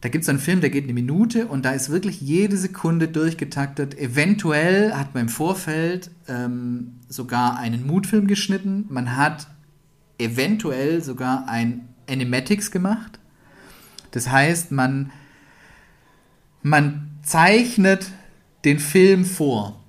[0.00, 3.98] da gibt's einen Film, der geht eine Minute und da ist wirklich jede Sekunde durchgetaktet.
[3.98, 8.86] Eventuell hat man im Vorfeld ähm, sogar einen Mutfilm geschnitten.
[8.90, 9.48] Man hat
[10.18, 13.18] eventuell sogar ein Animatics gemacht.
[14.12, 15.10] Das heißt, man,
[16.68, 18.06] man zeichnet
[18.64, 19.84] den Film vor.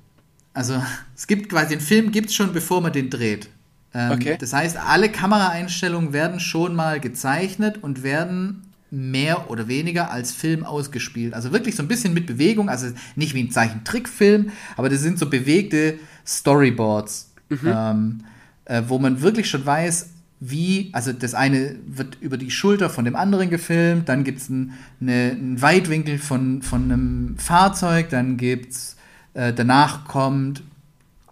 [0.53, 0.81] Also
[1.15, 3.49] es gibt quasi den Film gibt es schon, bevor man den dreht.
[3.93, 4.37] Ähm, okay.
[4.39, 10.63] Das heißt, alle Kameraeinstellungen werden schon mal gezeichnet und werden mehr oder weniger als Film
[10.63, 11.33] ausgespielt.
[11.33, 15.19] Also wirklich so ein bisschen mit Bewegung, also nicht wie ein Zeichentrickfilm, aber das sind
[15.19, 17.59] so bewegte Storyboards, mhm.
[17.65, 18.19] ähm,
[18.65, 23.05] äh, wo man wirklich schon weiß, wie, also das eine wird über die Schulter von
[23.05, 28.37] dem anderen gefilmt, dann gibt es ein, eine, einen Weitwinkel von, von einem Fahrzeug, dann
[28.37, 28.95] gibt es,
[29.33, 30.63] äh, danach kommt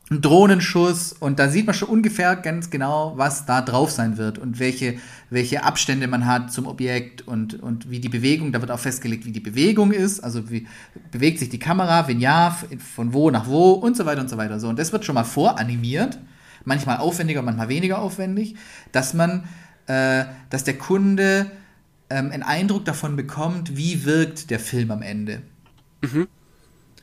[0.10, 4.38] ein Drohnenschuss und da sieht man schon ungefähr ganz genau, was da drauf sein wird
[4.38, 4.96] und welche,
[5.30, 9.26] welche Abstände man hat zum Objekt und, und wie die Bewegung, da wird auch festgelegt,
[9.26, 10.68] wie die Bewegung ist, also wie
[11.12, 12.58] bewegt sich die Kamera, wenn ja,
[12.96, 14.60] von wo nach wo und so weiter und so weiter.
[14.60, 16.20] So, und das wird schon mal voranimiert,
[16.68, 18.56] manchmal aufwendiger, manchmal weniger aufwendig,
[18.92, 19.46] dass man,
[19.88, 21.50] äh, dass der Kunde
[22.10, 25.42] ähm, einen Eindruck davon bekommt, wie wirkt der Film am Ende.
[26.02, 26.28] Mhm.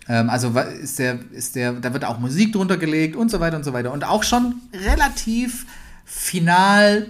[0.06, 3.56] Ähm, also ist der, ist der, da wird auch Musik drunter gelegt und so weiter
[3.56, 3.90] und so weiter.
[3.92, 5.64] Und auch schon relativ
[6.04, 7.06] final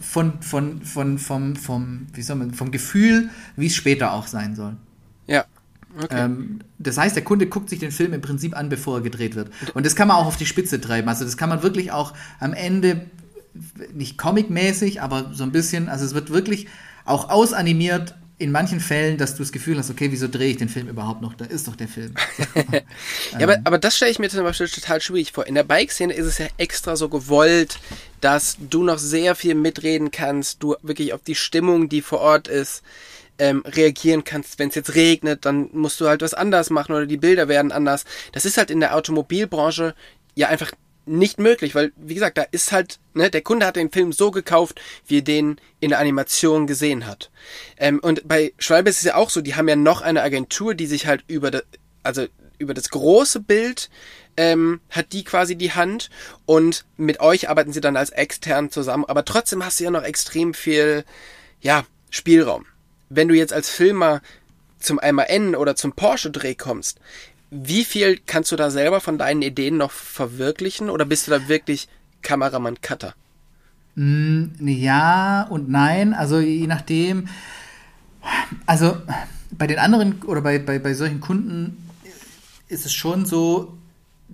[0.00, 4.56] von, von, von, vom, vom, wie soll man, vom Gefühl, wie es später auch sein
[4.56, 4.74] soll.
[5.28, 5.44] Ja.
[6.02, 6.24] Okay.
[6.24, 9.36] Ähm, das heißt, der Kunde guckt sich den Film im Prinzip an, bevor er gedreht
[9.36, 9.50] wird.
[9.74, 11.08] Und das kann man auch auf die Spitze treiben.
[11.08, 13.06] Also das kann man wirklich auch am Ende
[13.92, 16.66] nicht comicmäßig, aber so ein bisschen, also es wird wirklich
[17.04, 20.68] auch ausanimiert in manchen Fällen, dass du das Gefühl hast, okay, wieso drehe ich den
[20.68, 21.34] Film überhaupt noch?
[21.34, 22.14] Da ist doch der Film.
[23.32, 25.46] ja, aber, aber das stelle ich mir zum Beispiel total schwierig vor.
[25.46, 27.78] In der Bike-Szene ist es ja extra so gewollt,
[28.20, 32.48] dass du noch sehr viel mitreden kannst, du wirklich auf die Stimmung, die vor Ort
[32.48, 32.82] ist,
[33.38, 34.58] ähm, reagieren kannst.
[34.58, 37.72] Wenn es jetzt regnet, dann musst du halt was anders machen oder die Bilder werden
[37.72, 38.04] anders.
[38.32, 39.94] Das ist halt in der Automobilbranche
[40.34, 40.72] ja einfach
[41.06, 44.30] nicht möglich, weil, wie gesagt, da ist halt, ne, der Kunde hat den Film so
[44.30, 47.30] gekauft, wie er den in der Animation gesehen hat.
[47.76, 50.74] Ähm, und bei Schwalbe ist es ja auch so, die haben ja noch eine Agentur,
[50.74, 51.62] die sich halt über, de,
[52.02, 52.26] also
[52.58, 53.90] über das große Bild
[54.36, 56.10] ähm, hat die quasi die Hand
[56.46, 60.02] und mit euch arbeiten sie dann als extern zusammen, aber trotzdem hast du ja noch
[60.02, 61.04] extrem viel,
[61.60, 62.66] ja, Spielraum.
[63.08, 64.22] Wenn du jetzt als Filmer
[64.78, 67.00] zum MAN oder zum Porsche-Dreh kommst,
[67.50, 71.48] wie viel kannst du da selber von deinen Ideen noch verwirklichen oder bist du da
[71.48, 71.88] wirklich
[72.22, 73.14] Kameramann Cutter?
[73.94, 77.28] Mm, ja und nein, also je nachdem.
[78.66, 78.96] Also
[79.52, 81.76] bei den anderen oder bei, bei, bei solchen Kunden
[82.68, 83.76] ist es schon so,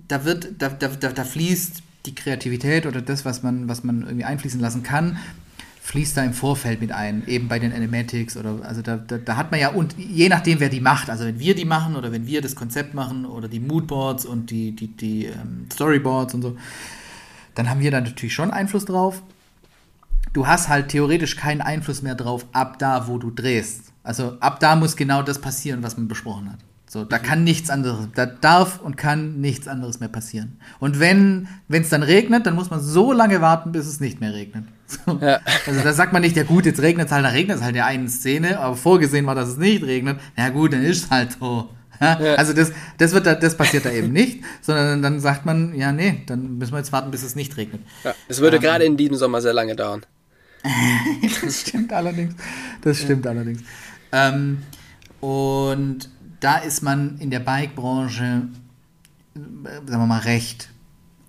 [0.07, 4.25] da wird, da, da, da fließt die Kreativität oder das, was man, was man irgendwie
[4.25, 5.17] einfließen lassen kann,
[5.83, 9.35] fließt da im Vorfeld mit ein, eben bei den Animatics oder also da, da, da,
[9.35, 12.11] hat man ja und je nachdem wer die macht, also wenn wir die machen oder
[12.11, 16.43] wenn wir das Konzept machen oder die Moodboards und die, die, die ähm, Storyboards und
[16.43, 16.57] so,
[17.55, 19.23] dann haben wir da natürlich schon Einfluss drauf.
[20.33, 23.91] Du hast halt theoretisch keinen Einfluss mehr drauf ab da, wo du drehst.
[24.03, 26.59] Also ab da muss genau das passieren, was man besprochen hat.
[26.87, 30.59] So, da kann nichts anderes, da darf und kann nichts anderes mehr passieren.
[30.79, 34.33] Und wenn es dann regnet, dann muss man so lange warten, bis es nicht mehr
[34.33, 34.65] regnet.
[35.21, 35.39] Ja.
[35.67, 37.71] Also da sagt man nicht, ja gut, jetzt regnet es halt, dann regnet es halt
[37.71, 40.19] in der einen Szene, aber vorgesehen war, dass es nicht regnet.
[40.35, 41.69] Na gut, dann ist es halt so.
[41.99, 42.19] Ja?
[42.19, 42.35] Ja.
[42.35, 45.91] Also das, das, wird da, das passiert da eben nicht, sondern dann sagt man, ja
[45.91, 47.81] nee, dann müssen wir jetzt warten, bis es nicht regnet.
[48.03, 50.05] Ja, es würde ähm, gerade in diesem Sommer sehr lange dauern.
[51.43, 52.35] das stimmt allerdings.
[52.81, 53.61] Das stimmt allerdings.
[54.11, 54.63] Ähm,
[55.19, 58.47] und da ist man in der Bike-Branche,
[59.33, 60.69] sagen wir mal, recht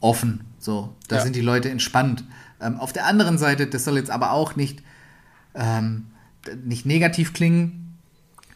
[0.01, 0.41] offen.
[0.59, 1.23] So, da ja.
[1.23, 2.25] sind die Leute entspannt.
[2.63, 4.83] Ähm, auf der anderen Seite, das soll jetzt aber auch nicht,
[5.55, 6.07] ähm,
[6.65, 7.83] nicht negativ klingen,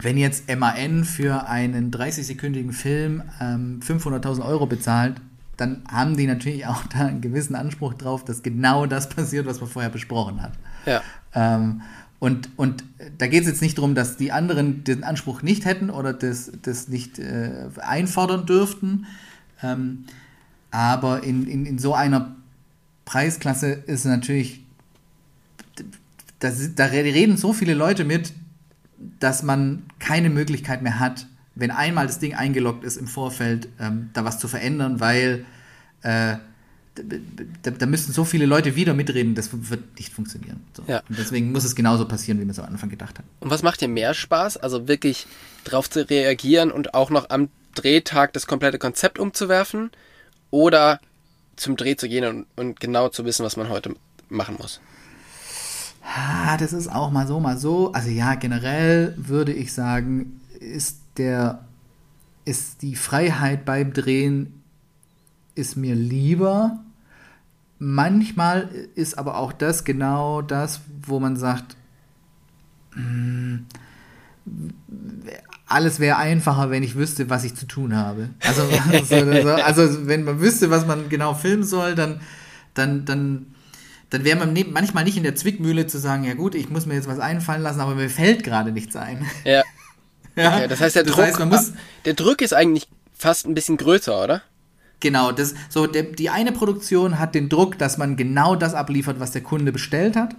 [0.01, 5.21] wenn jetzt MAN für einen 30-sekündigen Film ähm, 500.000 Euro bezahlt,
[5.57, 9.61] dann haben die natürlich auch da einen gewissen Anspruch drauf, dass genau das passiert, was
[9.61, 10.53] man vorher besprochen hat.
[10.85, 11.03] Ja.
[11.35, 11.83] Ähm,
[12.19, 12.85] und, und
[13.19, 16.51] da geht es jetzt nicht darum, dass die anderen den Anspruch nicht hätten oder das,
[16.63, 19.07] das nicht äh, einfordern dürften.
[19.63, 20.05] Ähm,
[20.71, 22.37] aber in, in, in so einer
[23.07, 24.61] Preisklasse ist natürlich,
[26.41, 28.35] da, da reden so viele Leute mit,
[29.21, 34.11] dass man keine Möglichkeit mehr hat, wenn einmal das Ding eingeloggt ist im Vorfeld, ähm,
[34.13, 35.47] da was zu verändern, weil
[36.03, 36.37] äh,
[37.63, 40.63] da, da, müssten so viele Leute wieder mitreden, das wird nicht funktionieren.
[40.75, 40.83] So.
[40.87, 41.03] Ja.
[41.09, 43.25] Und deswegen muss es genauso passieren, wie man es am Anfang gedacht hat.
[43.41, 44.57] Und was macht dir mehr Spaß?
[44.57, 45.27] Also wirklich
[45.65, 49.91] drauf zu reagieren und auch noch am Drehtag das komplette Konzept umzuwerfen
[50.51, 51.01] oder
[51.57, 53.95] zum Dreh zu gehen und, und genau zu wissen, was man heute
[54.29, 54.81] machen muss?
[56.05, 57.93] Ah, das ist auch mal so, mal so.
[57.93, 61.65] Also ja, generell würde ich sagen, ist der
[62.45, 64.63] ist die Freiheit beim Drehen
[65.57, 66.79] ist mir lieber,
[67.79, 71.77] Manchmal ist aber auch das genau das, wo man sagt,
[72.93, 73.67] hm,
[75.67, 78.31] alles wäre einfacher, wenn ich wüsste, was ich zu tun habe.
[78.41, 82.21] Also, also, also, wenn man wüsste, was man genau filmen soll, dann,
[82.75, 83.47] dann, dann,
[84.11, 86.95] dann wäre man manchmal nicht in der Zwickmühle zu sagen, ja gut, ich muss mir
[86.95, 89.27] jetzt was einfallen lassen, aber mir fällt gerade nichts ein.
[89.45, 89.63] Ja.
[90.37, 90.57] ja.
[90.57, 91.73] Okay, das heißt, der das Druck, heißt, muss,
[92.05, 94.43] der Druck ist eigentlich fast ein bisschen größer, oder?
[95.01, 99.21] Genau, das, so der, die eine Produktion hat den Druck, dass man genau das abliefert,
[99.21, 100.37] was der Kunde bestellt hat.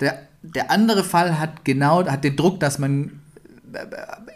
[0.00, 3.20] Der, der andere Fall hat genau hat den Druck, dass man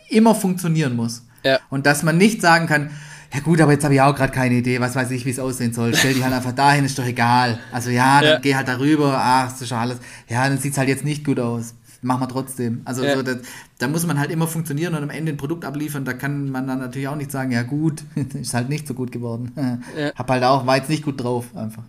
[0.09, 1.25] immer funktionieren muss.
[1.43, 1.59] Ja.
[1.71, 2.91] Und dass man nicht sagen kann,
[3.33, 5.41] ja gut, aber jetzt habe ich auch gerade keine Idee, was weiß ich, wie es
[5.41, 5.95] aussehen soll.
[5.95, 7.59] Stell dich halt einfach dahin, ist doch egal.
[7.73, 8.39] Also ja, dann ja.
[8.39, 9.99] geh halt darüber, ach, das ist schon alles.
[10.29, 12.83] Ja, dann sieht es halt jetzt nicht gut aus machen wir trotzdem.
[12.85, 13.17] Also ja.
[13.17, 13.39] so, das,
[13.79, 16.05] da muss man halt immer funktionieren und am Ende ein Produkt abliefern.
[16.05, 19.11] Da kann man dann natürlich auch nicht sagen, ja gut, ist halt nicht so gut
[19.11, 19.53] geworden.
[19.97, 20.13] Ja.
[20.15, 21.83] Hab halt auch, war jetzt nicht gut drauf, einfach.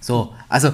[0.00, 0.72] So, also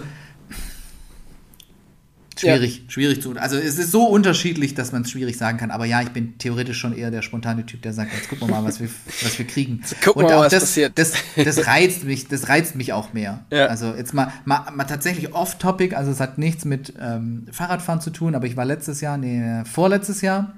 [2.38, 2.90] Schwierig, ja.
[2.90, 3.36] schwierig zu.
[3.36, 5.70] Also es ist so unterschiedlich, dass man es schwierig sagen kann.
[5.70, 8.54] Aber ja, ich bin theoretisch schon eher der spontane Typ, der sagt, jetzt gucken wir
[8.54, 8.88] mal, was wir,
[9.22, 9.82] was wir kriegen.
[10.04, 13.44] Gucken Und auch mal, das, das, das, reizt mich, das reizt mich auch mehr.
[13.50, 13.66] Ja.
[13.66, 18.10] Also jetzt mal, mal, mal tatsächlich off-topic, also es hat nichts mit ähm, Fahrradfahren zu
[18.10, 20.54] tun, aber ich war letztes Jahr, nee, vorletztes Jahr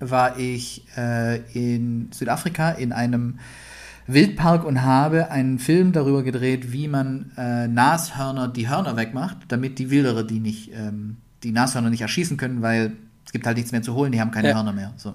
[0.00, 3.38] war ich äh, in Südafrika in einem
[4.08, 9.78] Wildpark und habe einen Film darüber gedreht, wie man äh, Nashörner die Hörner wegmacht, damit
[9.78, 13.70] die Wildere die nicht, ähm, die Nashörner nicht erschießen können, weil es gibt halt nichts
[13.70, 14.54] mehr zu holen, die haben keine ja.
[14.54, 14.94] Hörner mehr.
[14.96, 15.14] So.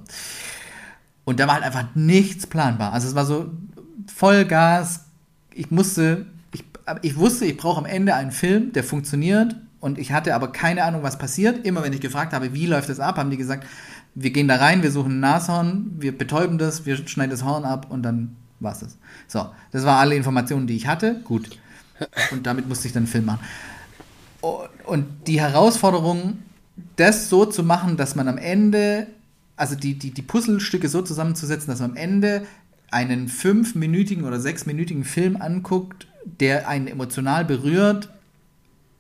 [1.26, 2.94] Und da war halt einfach nichts planbar.
[2.94, 3.52] Also es war so
[4.14, 5.06] Vollgas.
[5.56, 6.64] Ich musste, ich,
[7.02, 9.56] ich wusste, ich brauche am Ende einen Film, der funktioniert.
[9.80, 11.66] Und ich hatte aber keine Ahnung, was passiert.
[11.66, 13.66] Immer wenn ich gefragt habe, wie läuft das ab, haben die gesagt,
[14.14, 17.66] wir gehen da rein, wir suchen ein Nashorn, wir betäuben das, wir schneiden das Horn
[17.66, 18.98] ab und dann war es das.
[19.28, 21.22] So, das waren alle Informationen, die ich hatte.
[21.24, 21.50] Gut.
[22.32, 23.40] Und damit musste ich dann einen Film machen.
[24.86, 26.40] Und die Herausforderung,
[26.96, 29.08] das so zu machen, dass man am Ende,
[29.56, 32.46] also die, die, die Puzzlestücke so zusammenzusetzen, dass man am Ende
[32.92, 36.08] einen fünfminütigen oder sechsminütigen Film anguckt,
[36.40, 38.10] der einen emotional berührt,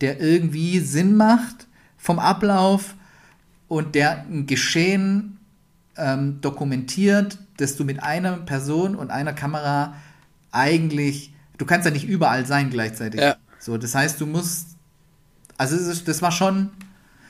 [0.01, 2.95] der irgendwie Sinn macht vom Ablauf
[3.67, 5.37] und der ein Geschehen
[5.97, 9.95] ähm, dokumentiert, dass du mit einer Person und einer Kamera
[10.51, 13.21] eigentlich, du kannst ja nicht überall sein gleichzeitig.
[13.21, 13.35] Ja.
[13.59, 14.75] So, das heißt, du musst,
[15.57, 16.69] also das, das war schon,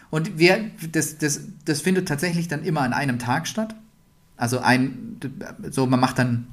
[0.10, 3.76] und wir, das, das, das findet tatsächlich dann immer an einem Tag statt.
[4.38, 5.20] Also ein,
[5.70, 6.48] so man macht dann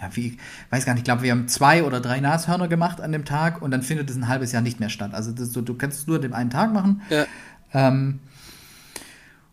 [0.00, 0.38] ja, wie,
[0.70, 3.60] weiß gar nicht, ich glaube, wir haben zwei oder drei Nashörner gemacht an dem Tag
[3.60, 5.12] und dann findet es ein halbes Jahr nicht mehr statt.
[5.12, 7.02] Also das, du, du kannst es nur an dem einen Tag machen.
[7.10, 7.26] Ja.
[7.74, 8.20] Ähm,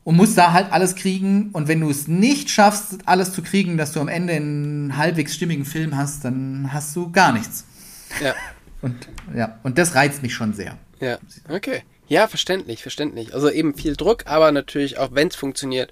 [0.06, 1.49] und musst da halt alles kriegen.
[1.51, 5.36] Und wenn du es nicht schaffst, alles zu kriegen, dass du am Ende einen halbwegs
[5.36, 7.66] stimmigen Film hast, dann hast du gar nichts.
[8.24, 8.34] Ja.
[8.82, 10.78] Und ja, und das reizt mich schon sehr.
[11.01, 11.18] Ja,
[11.49, 11.82] okay.
[12.08, 13.34] Ja, verständlich, verständlich.
[13.34, 15.91] Also eben viel Druck, aber natürlich auch wenn es funktioniert,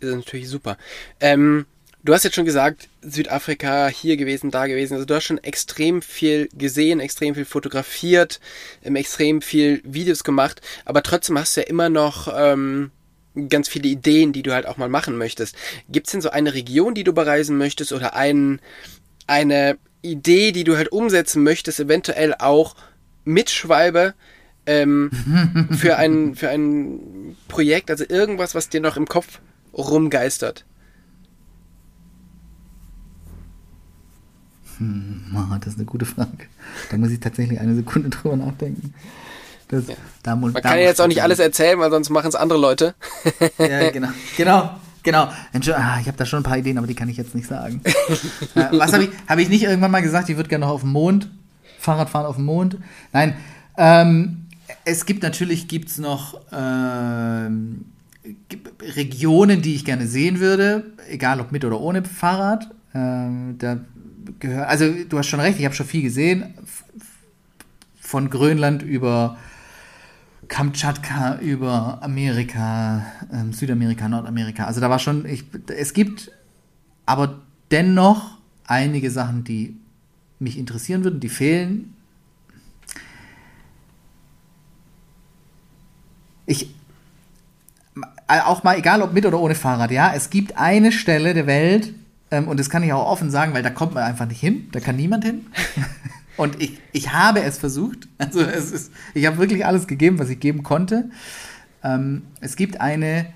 [0.00, 0.76] ist es natürlich super.
[1.20, 1.66] Ähm,
[2.02, 4.94] du hast jetzt schon gesagt, Südafrika hier gewesen, da gewesen.
[4.94, 8.40] Also du hast schon extrem viel gesehen, extrem viel fotografiert,
[8.82, 12.90] ähm, extrem viel Videos gemacht, aber trotzdem hast du ja immer noch ähm,
[13.48, 15.56] ganz viele Ideen, die du halt auch mal machen möchtest.
[15.88, 18.60] Gibt es denn so eine Region, die du bereisen möchtest oder ein,
[19.26, 22.74] eine Idee, die du halt umsetzen möchtest, eventuell auch
[23.24, 24.14] mit Schwalbe
[24.66, 25.10] ähm,
[25.70, 29.40] für, ein, für ein Projekt, also irgendwas, was dir noch im Kopf
[29.72, 30.64] rumgeistert?
[34.78, 35.24] Hm,
[35.60, 36.46] das ist eine gute Frage.
[36.90, 38.94] Da muss ich tatsächlich eine Sekunde drüber nachdenken.
[39.72, 39.94] Das, Ja.
[40.22, 42.28] da muss, Man da kann ja jetzt auch nicht ich- alles erzählen, weil sonst machen
[42.28, 42.94] es andere Leute.
[43.58, 44.08] Ja, genau.
[44.36, 44.70] Genau.
[45.04, 45.28] Genau.
[45.52, 47.48] Entschuldigung, ah, ich habe da schon ein paar Ideen, aber die kann ich jetzt nicht
[47.48, 47.80] sagen.
[48.54, 50.82] äh, was habe ich, hab ich nicht irgendwann mal gesagt, ich würde gerne noch auf
[50.82, 51.28] dem Mond,
[51.80, 52.76] Fahrrad fahren auf dem Mond?
[53.12, 53.34] Nein.
[53.76, 54.46] Ähm,
[54.84, 57.86] es gibt natürlich gibt's noch ähm,
[58.94, 62.70] Regionen, die ich gerne sehen würde, egal ob mit oder ohne Fahrrad.
[62.94, 63.78] Ähm, da
[64.38, 66.54] gehört, also du hast schon recht, ich habe schon viel gesehen.
[68.00, 69.36] Von Grönland über
[70.48, 74.66] Kamtschatka über Amerika, ähm, Südamerika, Nordamerika.
[74.66, 76.30] Also da war schon, ich, es gibt
[77.06, 77.40] aber
[77.70, 79.76] dennoch einige Sachen, die
[80.38, 81.94] mich interessieren würden, die fehlen.
[86.46, 86.74] Ich,
[88.28, 91.46] äh, auch mal, egal ob mit oder ohne Fahrrad, ja, es gibt eine Stelle der
[91.46, 91.94] Welt,
[92.32, 94.68] ähm, und das kann ich auch offen sagen, weil da kommt man einfach nicht hin,
[94.72, 95.46] da kann niemand hin.
[96.36, 98.08] Und ich, ich habe es versucht.
[98.18, 101.10] Also es ist, ich habe wirklich alles gegeben, was ich geben konnte.
[101.84, 103.26] Ähm, es gibt eine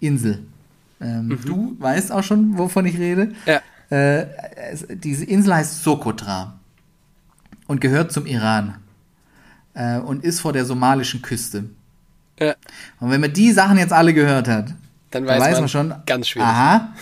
[0.00, 0.44] Insel.
[1.00, 3.32] Ähm, Du weißt auch schon, wovon ich rede.
[3.44, 3.60] Ja.
[3.90, 4.26] Äh,
[4.72, 6.58] es, diese Insel heißt Sokotra
[7.66, 8.76] und gehört zum Iran
[9.74, 11.64] äh, und ist vor der somalischen Küste.
[12.40, 12.54] Ja.
[13.00, 14.68] Und wenn man die Sachen jetzt alle gehört hat,
[15.10, 16.48] Dann dann weiß weiß, man, man, schon, ganz schwierig.
[16.48, 16.94] aha,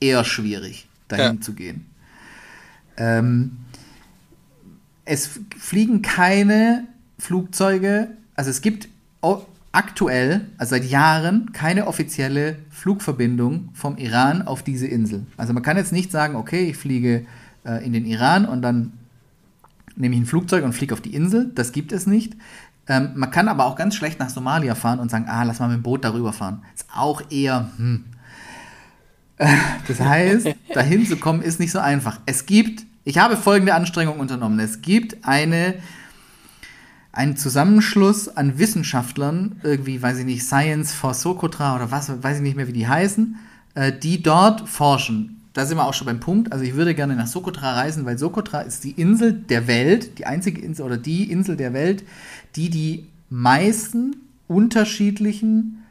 [0.00, 1.40] eher schwierig, dahin Ja.
[1.40, 1.86] zu gehen.
[2.98, 3.58] Ähm,
[5.06, 6.84] es fliegen keine
[7.18, 8.88] Flugzeuge, also es gibt
[9.72, 15.26] aktuell, also seit Jahren, keine offizielle Flugverbindung vom Iran auf diese Insel.
[15.36, 17.26] Also man kann jetzt nicht sagen, okay, ich fliege
[17.64, 18.92] äh, in den Iran und dann
[19.96, 21.50] nehme ich ein Flugzeug und fliege auf die Insel.
[21.54, 22.34] Das gibt es nicht.
[22.88, 25.68] Ähm, man kann aber auch ganz schlecht nach Somalia fahren und sagen, ah, lass mal
[25.68, 26.62] mit dem Boot darüber fahren.
[26.74, 28.04] Ist auch eher, hm.
[29.38, 29.48] Äh,
[29.88, 32.20] Das heißt, dahin zu kommen ist nicht so einfach.
[32.26, 34.58] Es gibt, ich habe folgende Anstrengung unternommen.
[34.58, 35.74] Es gibt eine,
[37.12, 42.42] einen Zusammenschluss an Wissenschaftlern, irgendwie, weiß ich nicht, Science for Socotra oder was, weiß ich
[42.42, 43.36] nicht mehr, wie die heißen,
[43.76, 45.40] äh, die dort forschen.
[45.52, 46.50] Da sind wir auch schon beim Punkt.
[46.50, 50.26] Also ich würde gerne nach Socotra reisen, weil Socotra ist die Insel der Welt, die
[50.26, 52.02] einzige Insel oder die Insel der Welt,
[52.56, 54.16] die die meisten
[54.48, 55.84] unterschiedlichen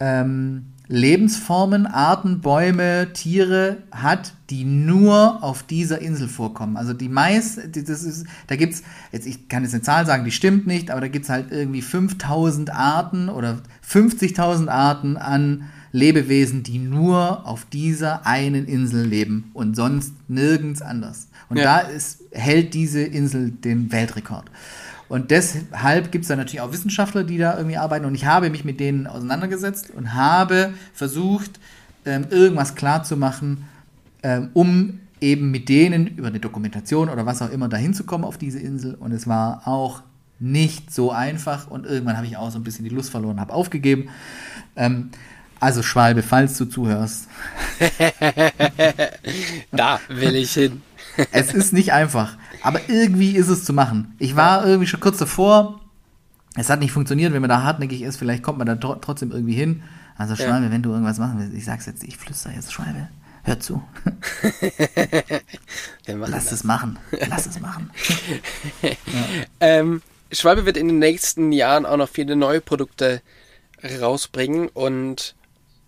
[0.00, 6.76] ähm, Lebensformen, Arten, Bäume, Tiere hat, die nur auf dieser Insel vorkommen.
[6.76, 10.30] Also die meisten, das ist, da gibt's, jetzt ich kann jetzt eine Zahl sagen, die
[10.30, 16.78] stimmt nicht, aber da gibt's halt irgendwie 5000 Arten oder 50.000 Arten an Lebewesen, die
[16.78, 21.28] nur auf dieser einen Insel leben und sonst nirgends anders.
[21.48, 21.64] Und Ja.
[21.64, 24.50] da ist, hält diese Insel den Weltrekord.
[25.12, 28.06] Und deshalb gibt es da natürlich auch Wissenschaftler, die da irgendwie arbeiten.
[28.06, 31.60] Und ich habe mich mit denen auseinandergesetzt und habe versucht,
[32.06, 33.66] ähm, irgendwas klarzumachen,
[34.22, 38.24] ähm, um eben mit denen über eine Dokumentation oder was auch immer dahin zu kommen
[38.24, 38.94] auf diese Insel.
[38.94, 40.00] Und es war auch
[40.38, 41.66] nicht so einfach.
[41.66, 44.08] Und irgendwann habe ich auch so ein bisschen die Lust verloren, habe aufgegeben.
[44.76, 45.10] Ähm,
[45.60, 47.28] also Schwalbe, falls du zuhörst,
[49.72, 50.80] Da will ich hin.
[51.32, 54.14] Es ist nicht einfach, aber irgendwie ist es zu machen.
[54.18, 55.80] Ich war irgendwie schon kurz davor.
[56.54, 59.32] Es hat nicht funktioniert, wenn man da hartnäckig ist, vielleicht kommt man da tro trotzdem
[59.32, 59.82] irgendwie hin.
[60.16, 60.48] Also Ja.
[60.48, 63.08] Schwalbe, wenn du irgendwas machen willst, ich sag's jetzt, ich flüster jetzt Schwalbe.
[63.44, 63.82] Hör zu.
[66.06, 66.52] Lass das.
[66.52, 66.98] es machen.
[67.28, 67.90] Lass es machen.
[69.60, 73.22] Ähm, Schwalbe wird in den nächsten Jahren auch noch viele neue Produkte
[74.00, 75.34] rausbringen und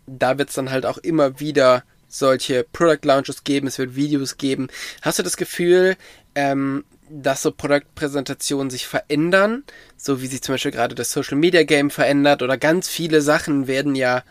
[0.07, 4.37] da wird es dann halt auch immer wieder solche Product Launches geben, es wird Videos
[4.37, 4.69] geben.
[5.03, 5.97] Hast du das Gefühl,
[6.35, 9.63] ähm, dass so Produktpräsentationen sich verändern,
[9.97, 13.67] so wie sich zum Beispiel gerade das Social Media Game verändert oder ganz viele Sachen
[13.67, 14.23] werden ja,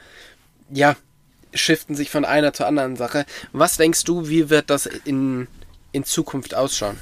[0.72, 0.96] ja,
[1.54, 3.26] shiften sich von einer zur anderen Sache.
[3.52, 5.48] Was denkst du, wie wird das in
[5.92, 6.98] in Zukunft ausschauen?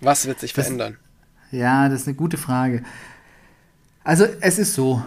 [0.00, 0.96] Was wird sich Das- verändern?
[1.52, 2.84] Ja, das ist eine gute Frage.
[4.02, 5.02] Also es ist so.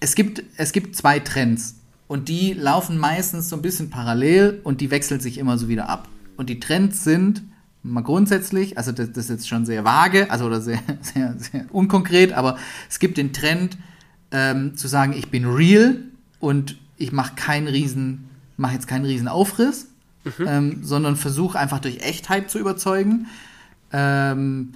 [0.00, 1.76] Es gibt, es gibt zwei Trends
[2.06, 5.88] und die laufen meistens so ein bisschen parallel und die wechseln sich immer so wieder
[5.88, 6.08] ab.
[6.36, 7.42] Und die Trends sind
[7.82, 11.66] mal grundsätzlich, also das, das ist jetzt schon sehr vage, also oder sehr, sehr, sehr
[11.70, 13.76] unkonkret, aber es gibt den Trend
[14.30, 16.02] ähm, zu sagen, ich bin real
[16.40, 19.88] und ich mache keinen riesen, mache jetzt keinen riesen Aufriss,
[20.44, 23.26] ähm, sondern versuche einfach durch Echtheit zu überzeugen,
[23.92, 24.72] ähm,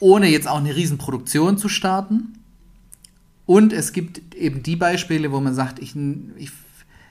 [0.00, 2.38] ohne jetzt auch eine riesen Produktion zu starten.
[3.46, 5.94] Und es gibt eben die Beispiele, wo man sagt, ich,
[6.36, 6.50] ich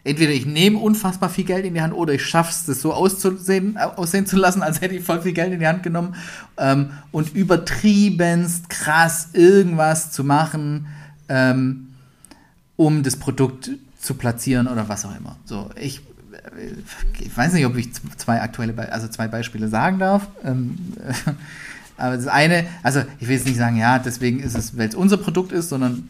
[0.06, 2.94] entweder ich nehme unfassbar viel Geld in die Hand oder ich schaffe es, das so
[2.94, 6.16] auszusehen, aussehen zu lassen, als hätte ich voll viel Geld in die Hand genommen
[6.58, 10.88] ähm, und übertriebenst krass irgendwas zu machen,
[11.28, 11.88] ähm,
[12.78, 15.38] um das Produkt zu platzieren oder was auch immer.
[15.46, 16.02] So, ich,
[16.56, 20.28] äh, ich weiß nicht, ob ich zwei aktuelle, Be also zwei Beispiele sagen darf.
[20.44, 20.78] Ähm,
[21.98, 24.94] aber das eine, also ich will jetzt nicht sagen, ja, deswegen ist es, weil es
[24.94, 26.10] unser Produkt ist, sondern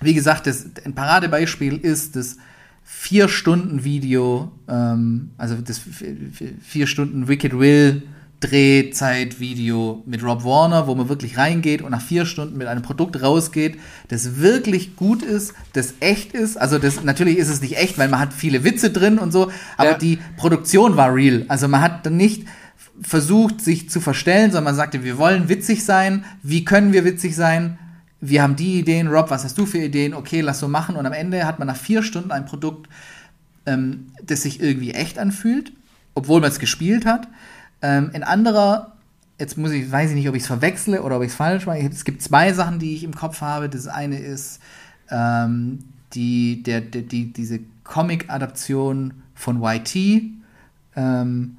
[0.00, 2.36] wie gesagt, das, ein Paradebeispiel ist das
[2.82, 5.80] vier Stunden Video, ähm, also das
[6.62, 8.02] vier Stunden Wicked Will
[8.40, 13.22] Drehzeit-Video mit Rob Warner, wo man wirklich reingeht und nach vier Stunden mit einem Produkt
[13.22, 13.78] rausgeht,
[14.08, 16.56] das wirklich gut ist, das echt ist.
[16.56, 19.50] Also das natürlich ist es nicht echt, weil man hat viele Witze drin und so,
[19.76, 19.98] aber Ja.
[19.98, 21.44] die Produktion war real.
[21.48, 22.46] Also man hat dann nicht
[23.02, 26.24] versucht, sich zu verstellen, sondern man sagte, wir wollen witzig sein.
[26.42, 27.78] Wie können wir witzig sein?
[28.20, 29.08] Wir haben die Ideen.
[29.08, 30.14] Rob, was hast du für Ideen?
[30.14, 30.96] Okay, lass so machen.
[30.96, 32.88] Und am Ende hat man nach vier Stunden ein Produkt,
[33.66, 35.72] ähm, das sich irgendwie echt anfühlt,
[36.14, 37.28] obwohl man es gespielt hat.
[37.82, 38.96] Ähm, ein anderer,
[39.38, 41.66] jetzt muss ich, weiß ich nicht, ob ich es verwechsle oder ob ich es falsch
[41.66, 41.78] mache.
[41.78, 43.68] Es gibt zwei Sachen, die ich im Kopf habe.
[43.68, 44.60] Das eine ist
[45.10, 45.78] ähm,
[46.12, 49.96] die, der, der, die, diese Comic-Adaption von YT.
[50.96, 51.56] Ähm,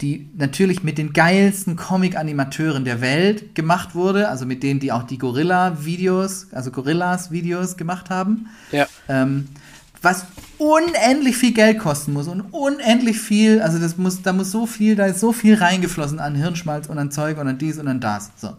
[0.00, 5.02] die natürlich mit den geilsten Comic-Animateuren der Welt gemacht wurde, also mit denen, die auch
[5.02, 8.48] die Gorilla-Videos, also Gorillas-Videos gemacht haben.
[8.70, 8.86] Ja.
[9.08, 9.48] Ähm,
[10.00, 10.26] was
[10.58, 14.94] unendlich viel Geld kosten muss und unendlich viel, also das muss, da muss so viel,
[14.94, 18.00] da ist so viel reingeflossen an Hirnschmalz und an Zeug und an dies und an
[18.00, 18.30] das.
[18.36, 18.56] So.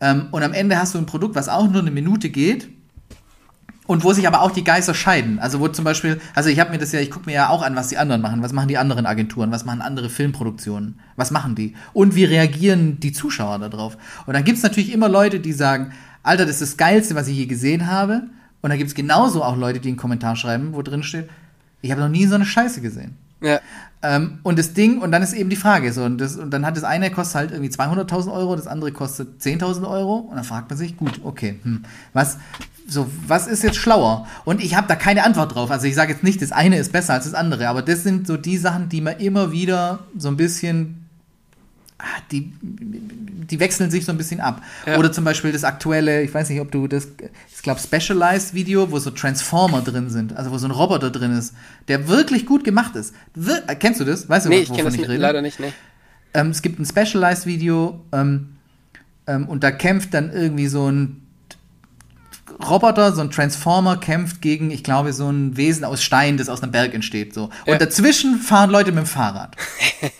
[0.00, 2.68] Ähm, und am Ende hast du ein Produkt, was auch nur eine Minute geht
[3.86, 5.38] und wo sich aber auch die Geister scheiden.
[5.38, 7.62] Also wo zum Beispiel, also ich habe mir das ja, ich gucke mir ja auch
[7.62, 8.42] an, was die anderen machen.
[8.42, 9.50] Was machen die anderen Agenturen?
[9.50, 11.00] Was machen andere Filmproduktionen?
[11.16, 11.74] Was machen die?
[11.92, 13.96] Und wie reagieren die Zuschauer darauf?
[14.26, 17.36] Und dann gibt's natürlich immer Leute, die sagen, Alter, das ist das Geilste, was ich
[17.36, 18.24] je gesehen habe.
[18.60, 21.28] Und dann gibt's genauso auch Leute, die einen Kommentar schreiben, wo drin steht,
[21.82, 23.16] ich habe noch nie so eine Scheiße gesehen.
[23.40, 23.60] Ja.
[24.02, 26.66] Ähm, und das Ding, und dann ist eben die Frage, so, und, das, und dann
[26.66, 30.44] hat das eine kostet halt irgendwie 200.000 Euro, das andere kostet 10.000 Euro, und dann
[30.44, 31.82] fragt man sich, gut, okay, hm,
[32.12, 32.38] was,
[32.86, 34.26] so, was ist jetzt schlauer?
[34.44, 35.70] Und ich habe da keine Antwort drauf.
[35.70, 38.26] Also ich sage jetzt nicht, das eine ist besser als das andere, aber das sind
[38.26, 41.06] so die Sachen, die man immer wieder so ein bisschen,
[41.98, 44.62] ah, die, die wechseln sich so ein bisschen ab.
[44.86, 44.98] Ja.
[44.98, 47.08] Oder zum Beispiel das aktuelle, ich weiß nicht, ob du das,
[47.54, 51.36] ich glaube, Specialized Video, wo so Transformer drin sind, also wo so ein Roboter drin
[51.36, 51.54] ist,
[51.88, 53.14] der wirklich gut gemacht ist.
[53.34, 54.28] Wir, äh, kennst du das?
[54.28, 55.16] Weißt du, Nee, ich kenne das rede?
[55.16, 55.72] leider nicht, nee.
[56.34, 58.56] Ähm, es gibt ein Specialized-Video ähm,
[59.26, 61.25] ähm, und da kämpft dann irgendwie so ein
[62.68, 66.62] Roboter, so ein Transformer kämpft gegen, ich glaube, so ein Wesen aus Stein, das aus
[66.62, 67.34] einem Berg entsteht.
[67.34, 67.44] So.
[67.44, 67.78] Und Ja.
[67.78, 69.56] dazwischen fahren Leute mit dem Fahrrad.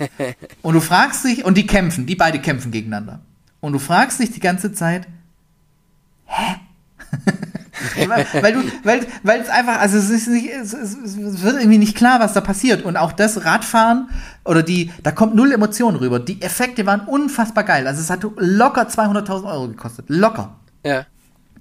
[0.62, 3.20] und du fragst dich, und die kämpfen, die beide kämpfen gegeneinander.
[3.60, 5.06] Und du fragst dich die ganze Zeit,
[6.26, 6.56] hä?
[8.40, 11.78] weil, du, weil, weil es einfach, also es ist nicht, es, es, es wird irgendwie
[11.78, 12.84] nicht klar, was da passiert.
[12.84, 14.08] Und auch das Radfahren
[14.44, 16.18] oder die, da kommt null Emotion rüber.
[16.18, 17.86] Die Effekte waren unfassbar geil.
[17.86, 20.06] Also es hat locker 200.000 Euro gekostet.
[20.08, 20.56] Locker.
[20.84, 21.06] Ja.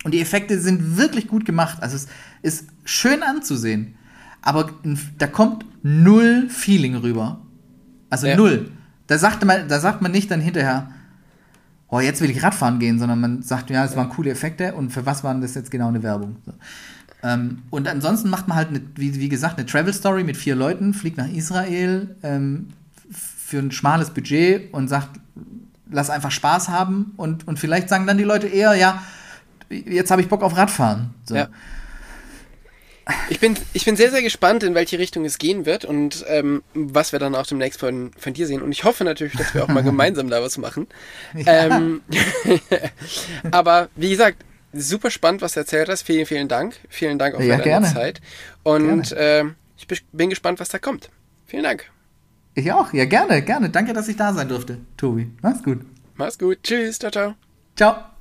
[0.06, 1.80] Und die Effekte sind wirklich gut gemacht.
[1.82, 2.08] Also es
[2.44, 3.96] ist schön anzusehen.
[4.44, 4.70] Aber
[5.18, 7.42] da kommt null Feeling rüber.
[8.12, 8.36] Also Ja.
[8.38, 8.70] null.
[9.08, 10.92] Da sagt, man, da sagt man nicht dann hinterher,
[11.88, 14.92] oh, jetzt will ich Radfahren gehen, sondern man sagt, ja, es waren coole Effekte und
[14.92, 16.36] für was waren das jetzt genau eine Werbung?
[16.46, 16.54] So.
[17.24, 20.56] Ähm, und ansonsten macht man halt, eine, wie, wie gesagt, eine Travel Story mit vier
[20.56, 22.68] Leuten, fliegt nach Israel ähm,
[23.12, 25.20] für ein schmales Budget und sagt,
[25.90, 29.02] lass einfach Spaß haben und, und vielleicht sagen dann die Leute eher, ja,
[29.70, 31.14] jetzt habe ich Bock auf Radfahren.
[31.26, 31.36] So.
[31.36, 31.50] Ja.
[33.30, 36.64] Ich bin, ich bin sehr, sehr gespannt, in welche Richtung es gehen wird und ähm,
[36.74, 38.64] was wir dann auch demnächst von, von dir sehen.
[38.64, 40.88] Und ich hoffe natürlich, dass wir auch mal gemeinsam da was machen.
[41.36, 42.02] Ähm,
[43.52, 44.44] aber wie gesagt,
[44.74, 46.02] super spannend, was du erzählt hast.
[46.02, 46.78] Vielen, vielen Dank.
[46.90, 47.94] Vielen Dank auch Ja, für deine gerne.
[47.94, 48.22] Zeit.
[48.64, 51.12] Und ähm, ich bin gespannt, was da kommt.
[51.46, 51.86] Vielen Dank.
[52.56, 53.70] Ich auch, ja gerne, gerne.
[53.70, 55.30] Danke, dass ich da sein durfte, Tobi.
[55.42, 55.82] Mach's gut.
[56.16, 56.64] Mach's gut.
[56.64, 56.98] Tschüss.
[56.98, 57.36] Ciao, ciao.
[57.76, 58.15] Ciao.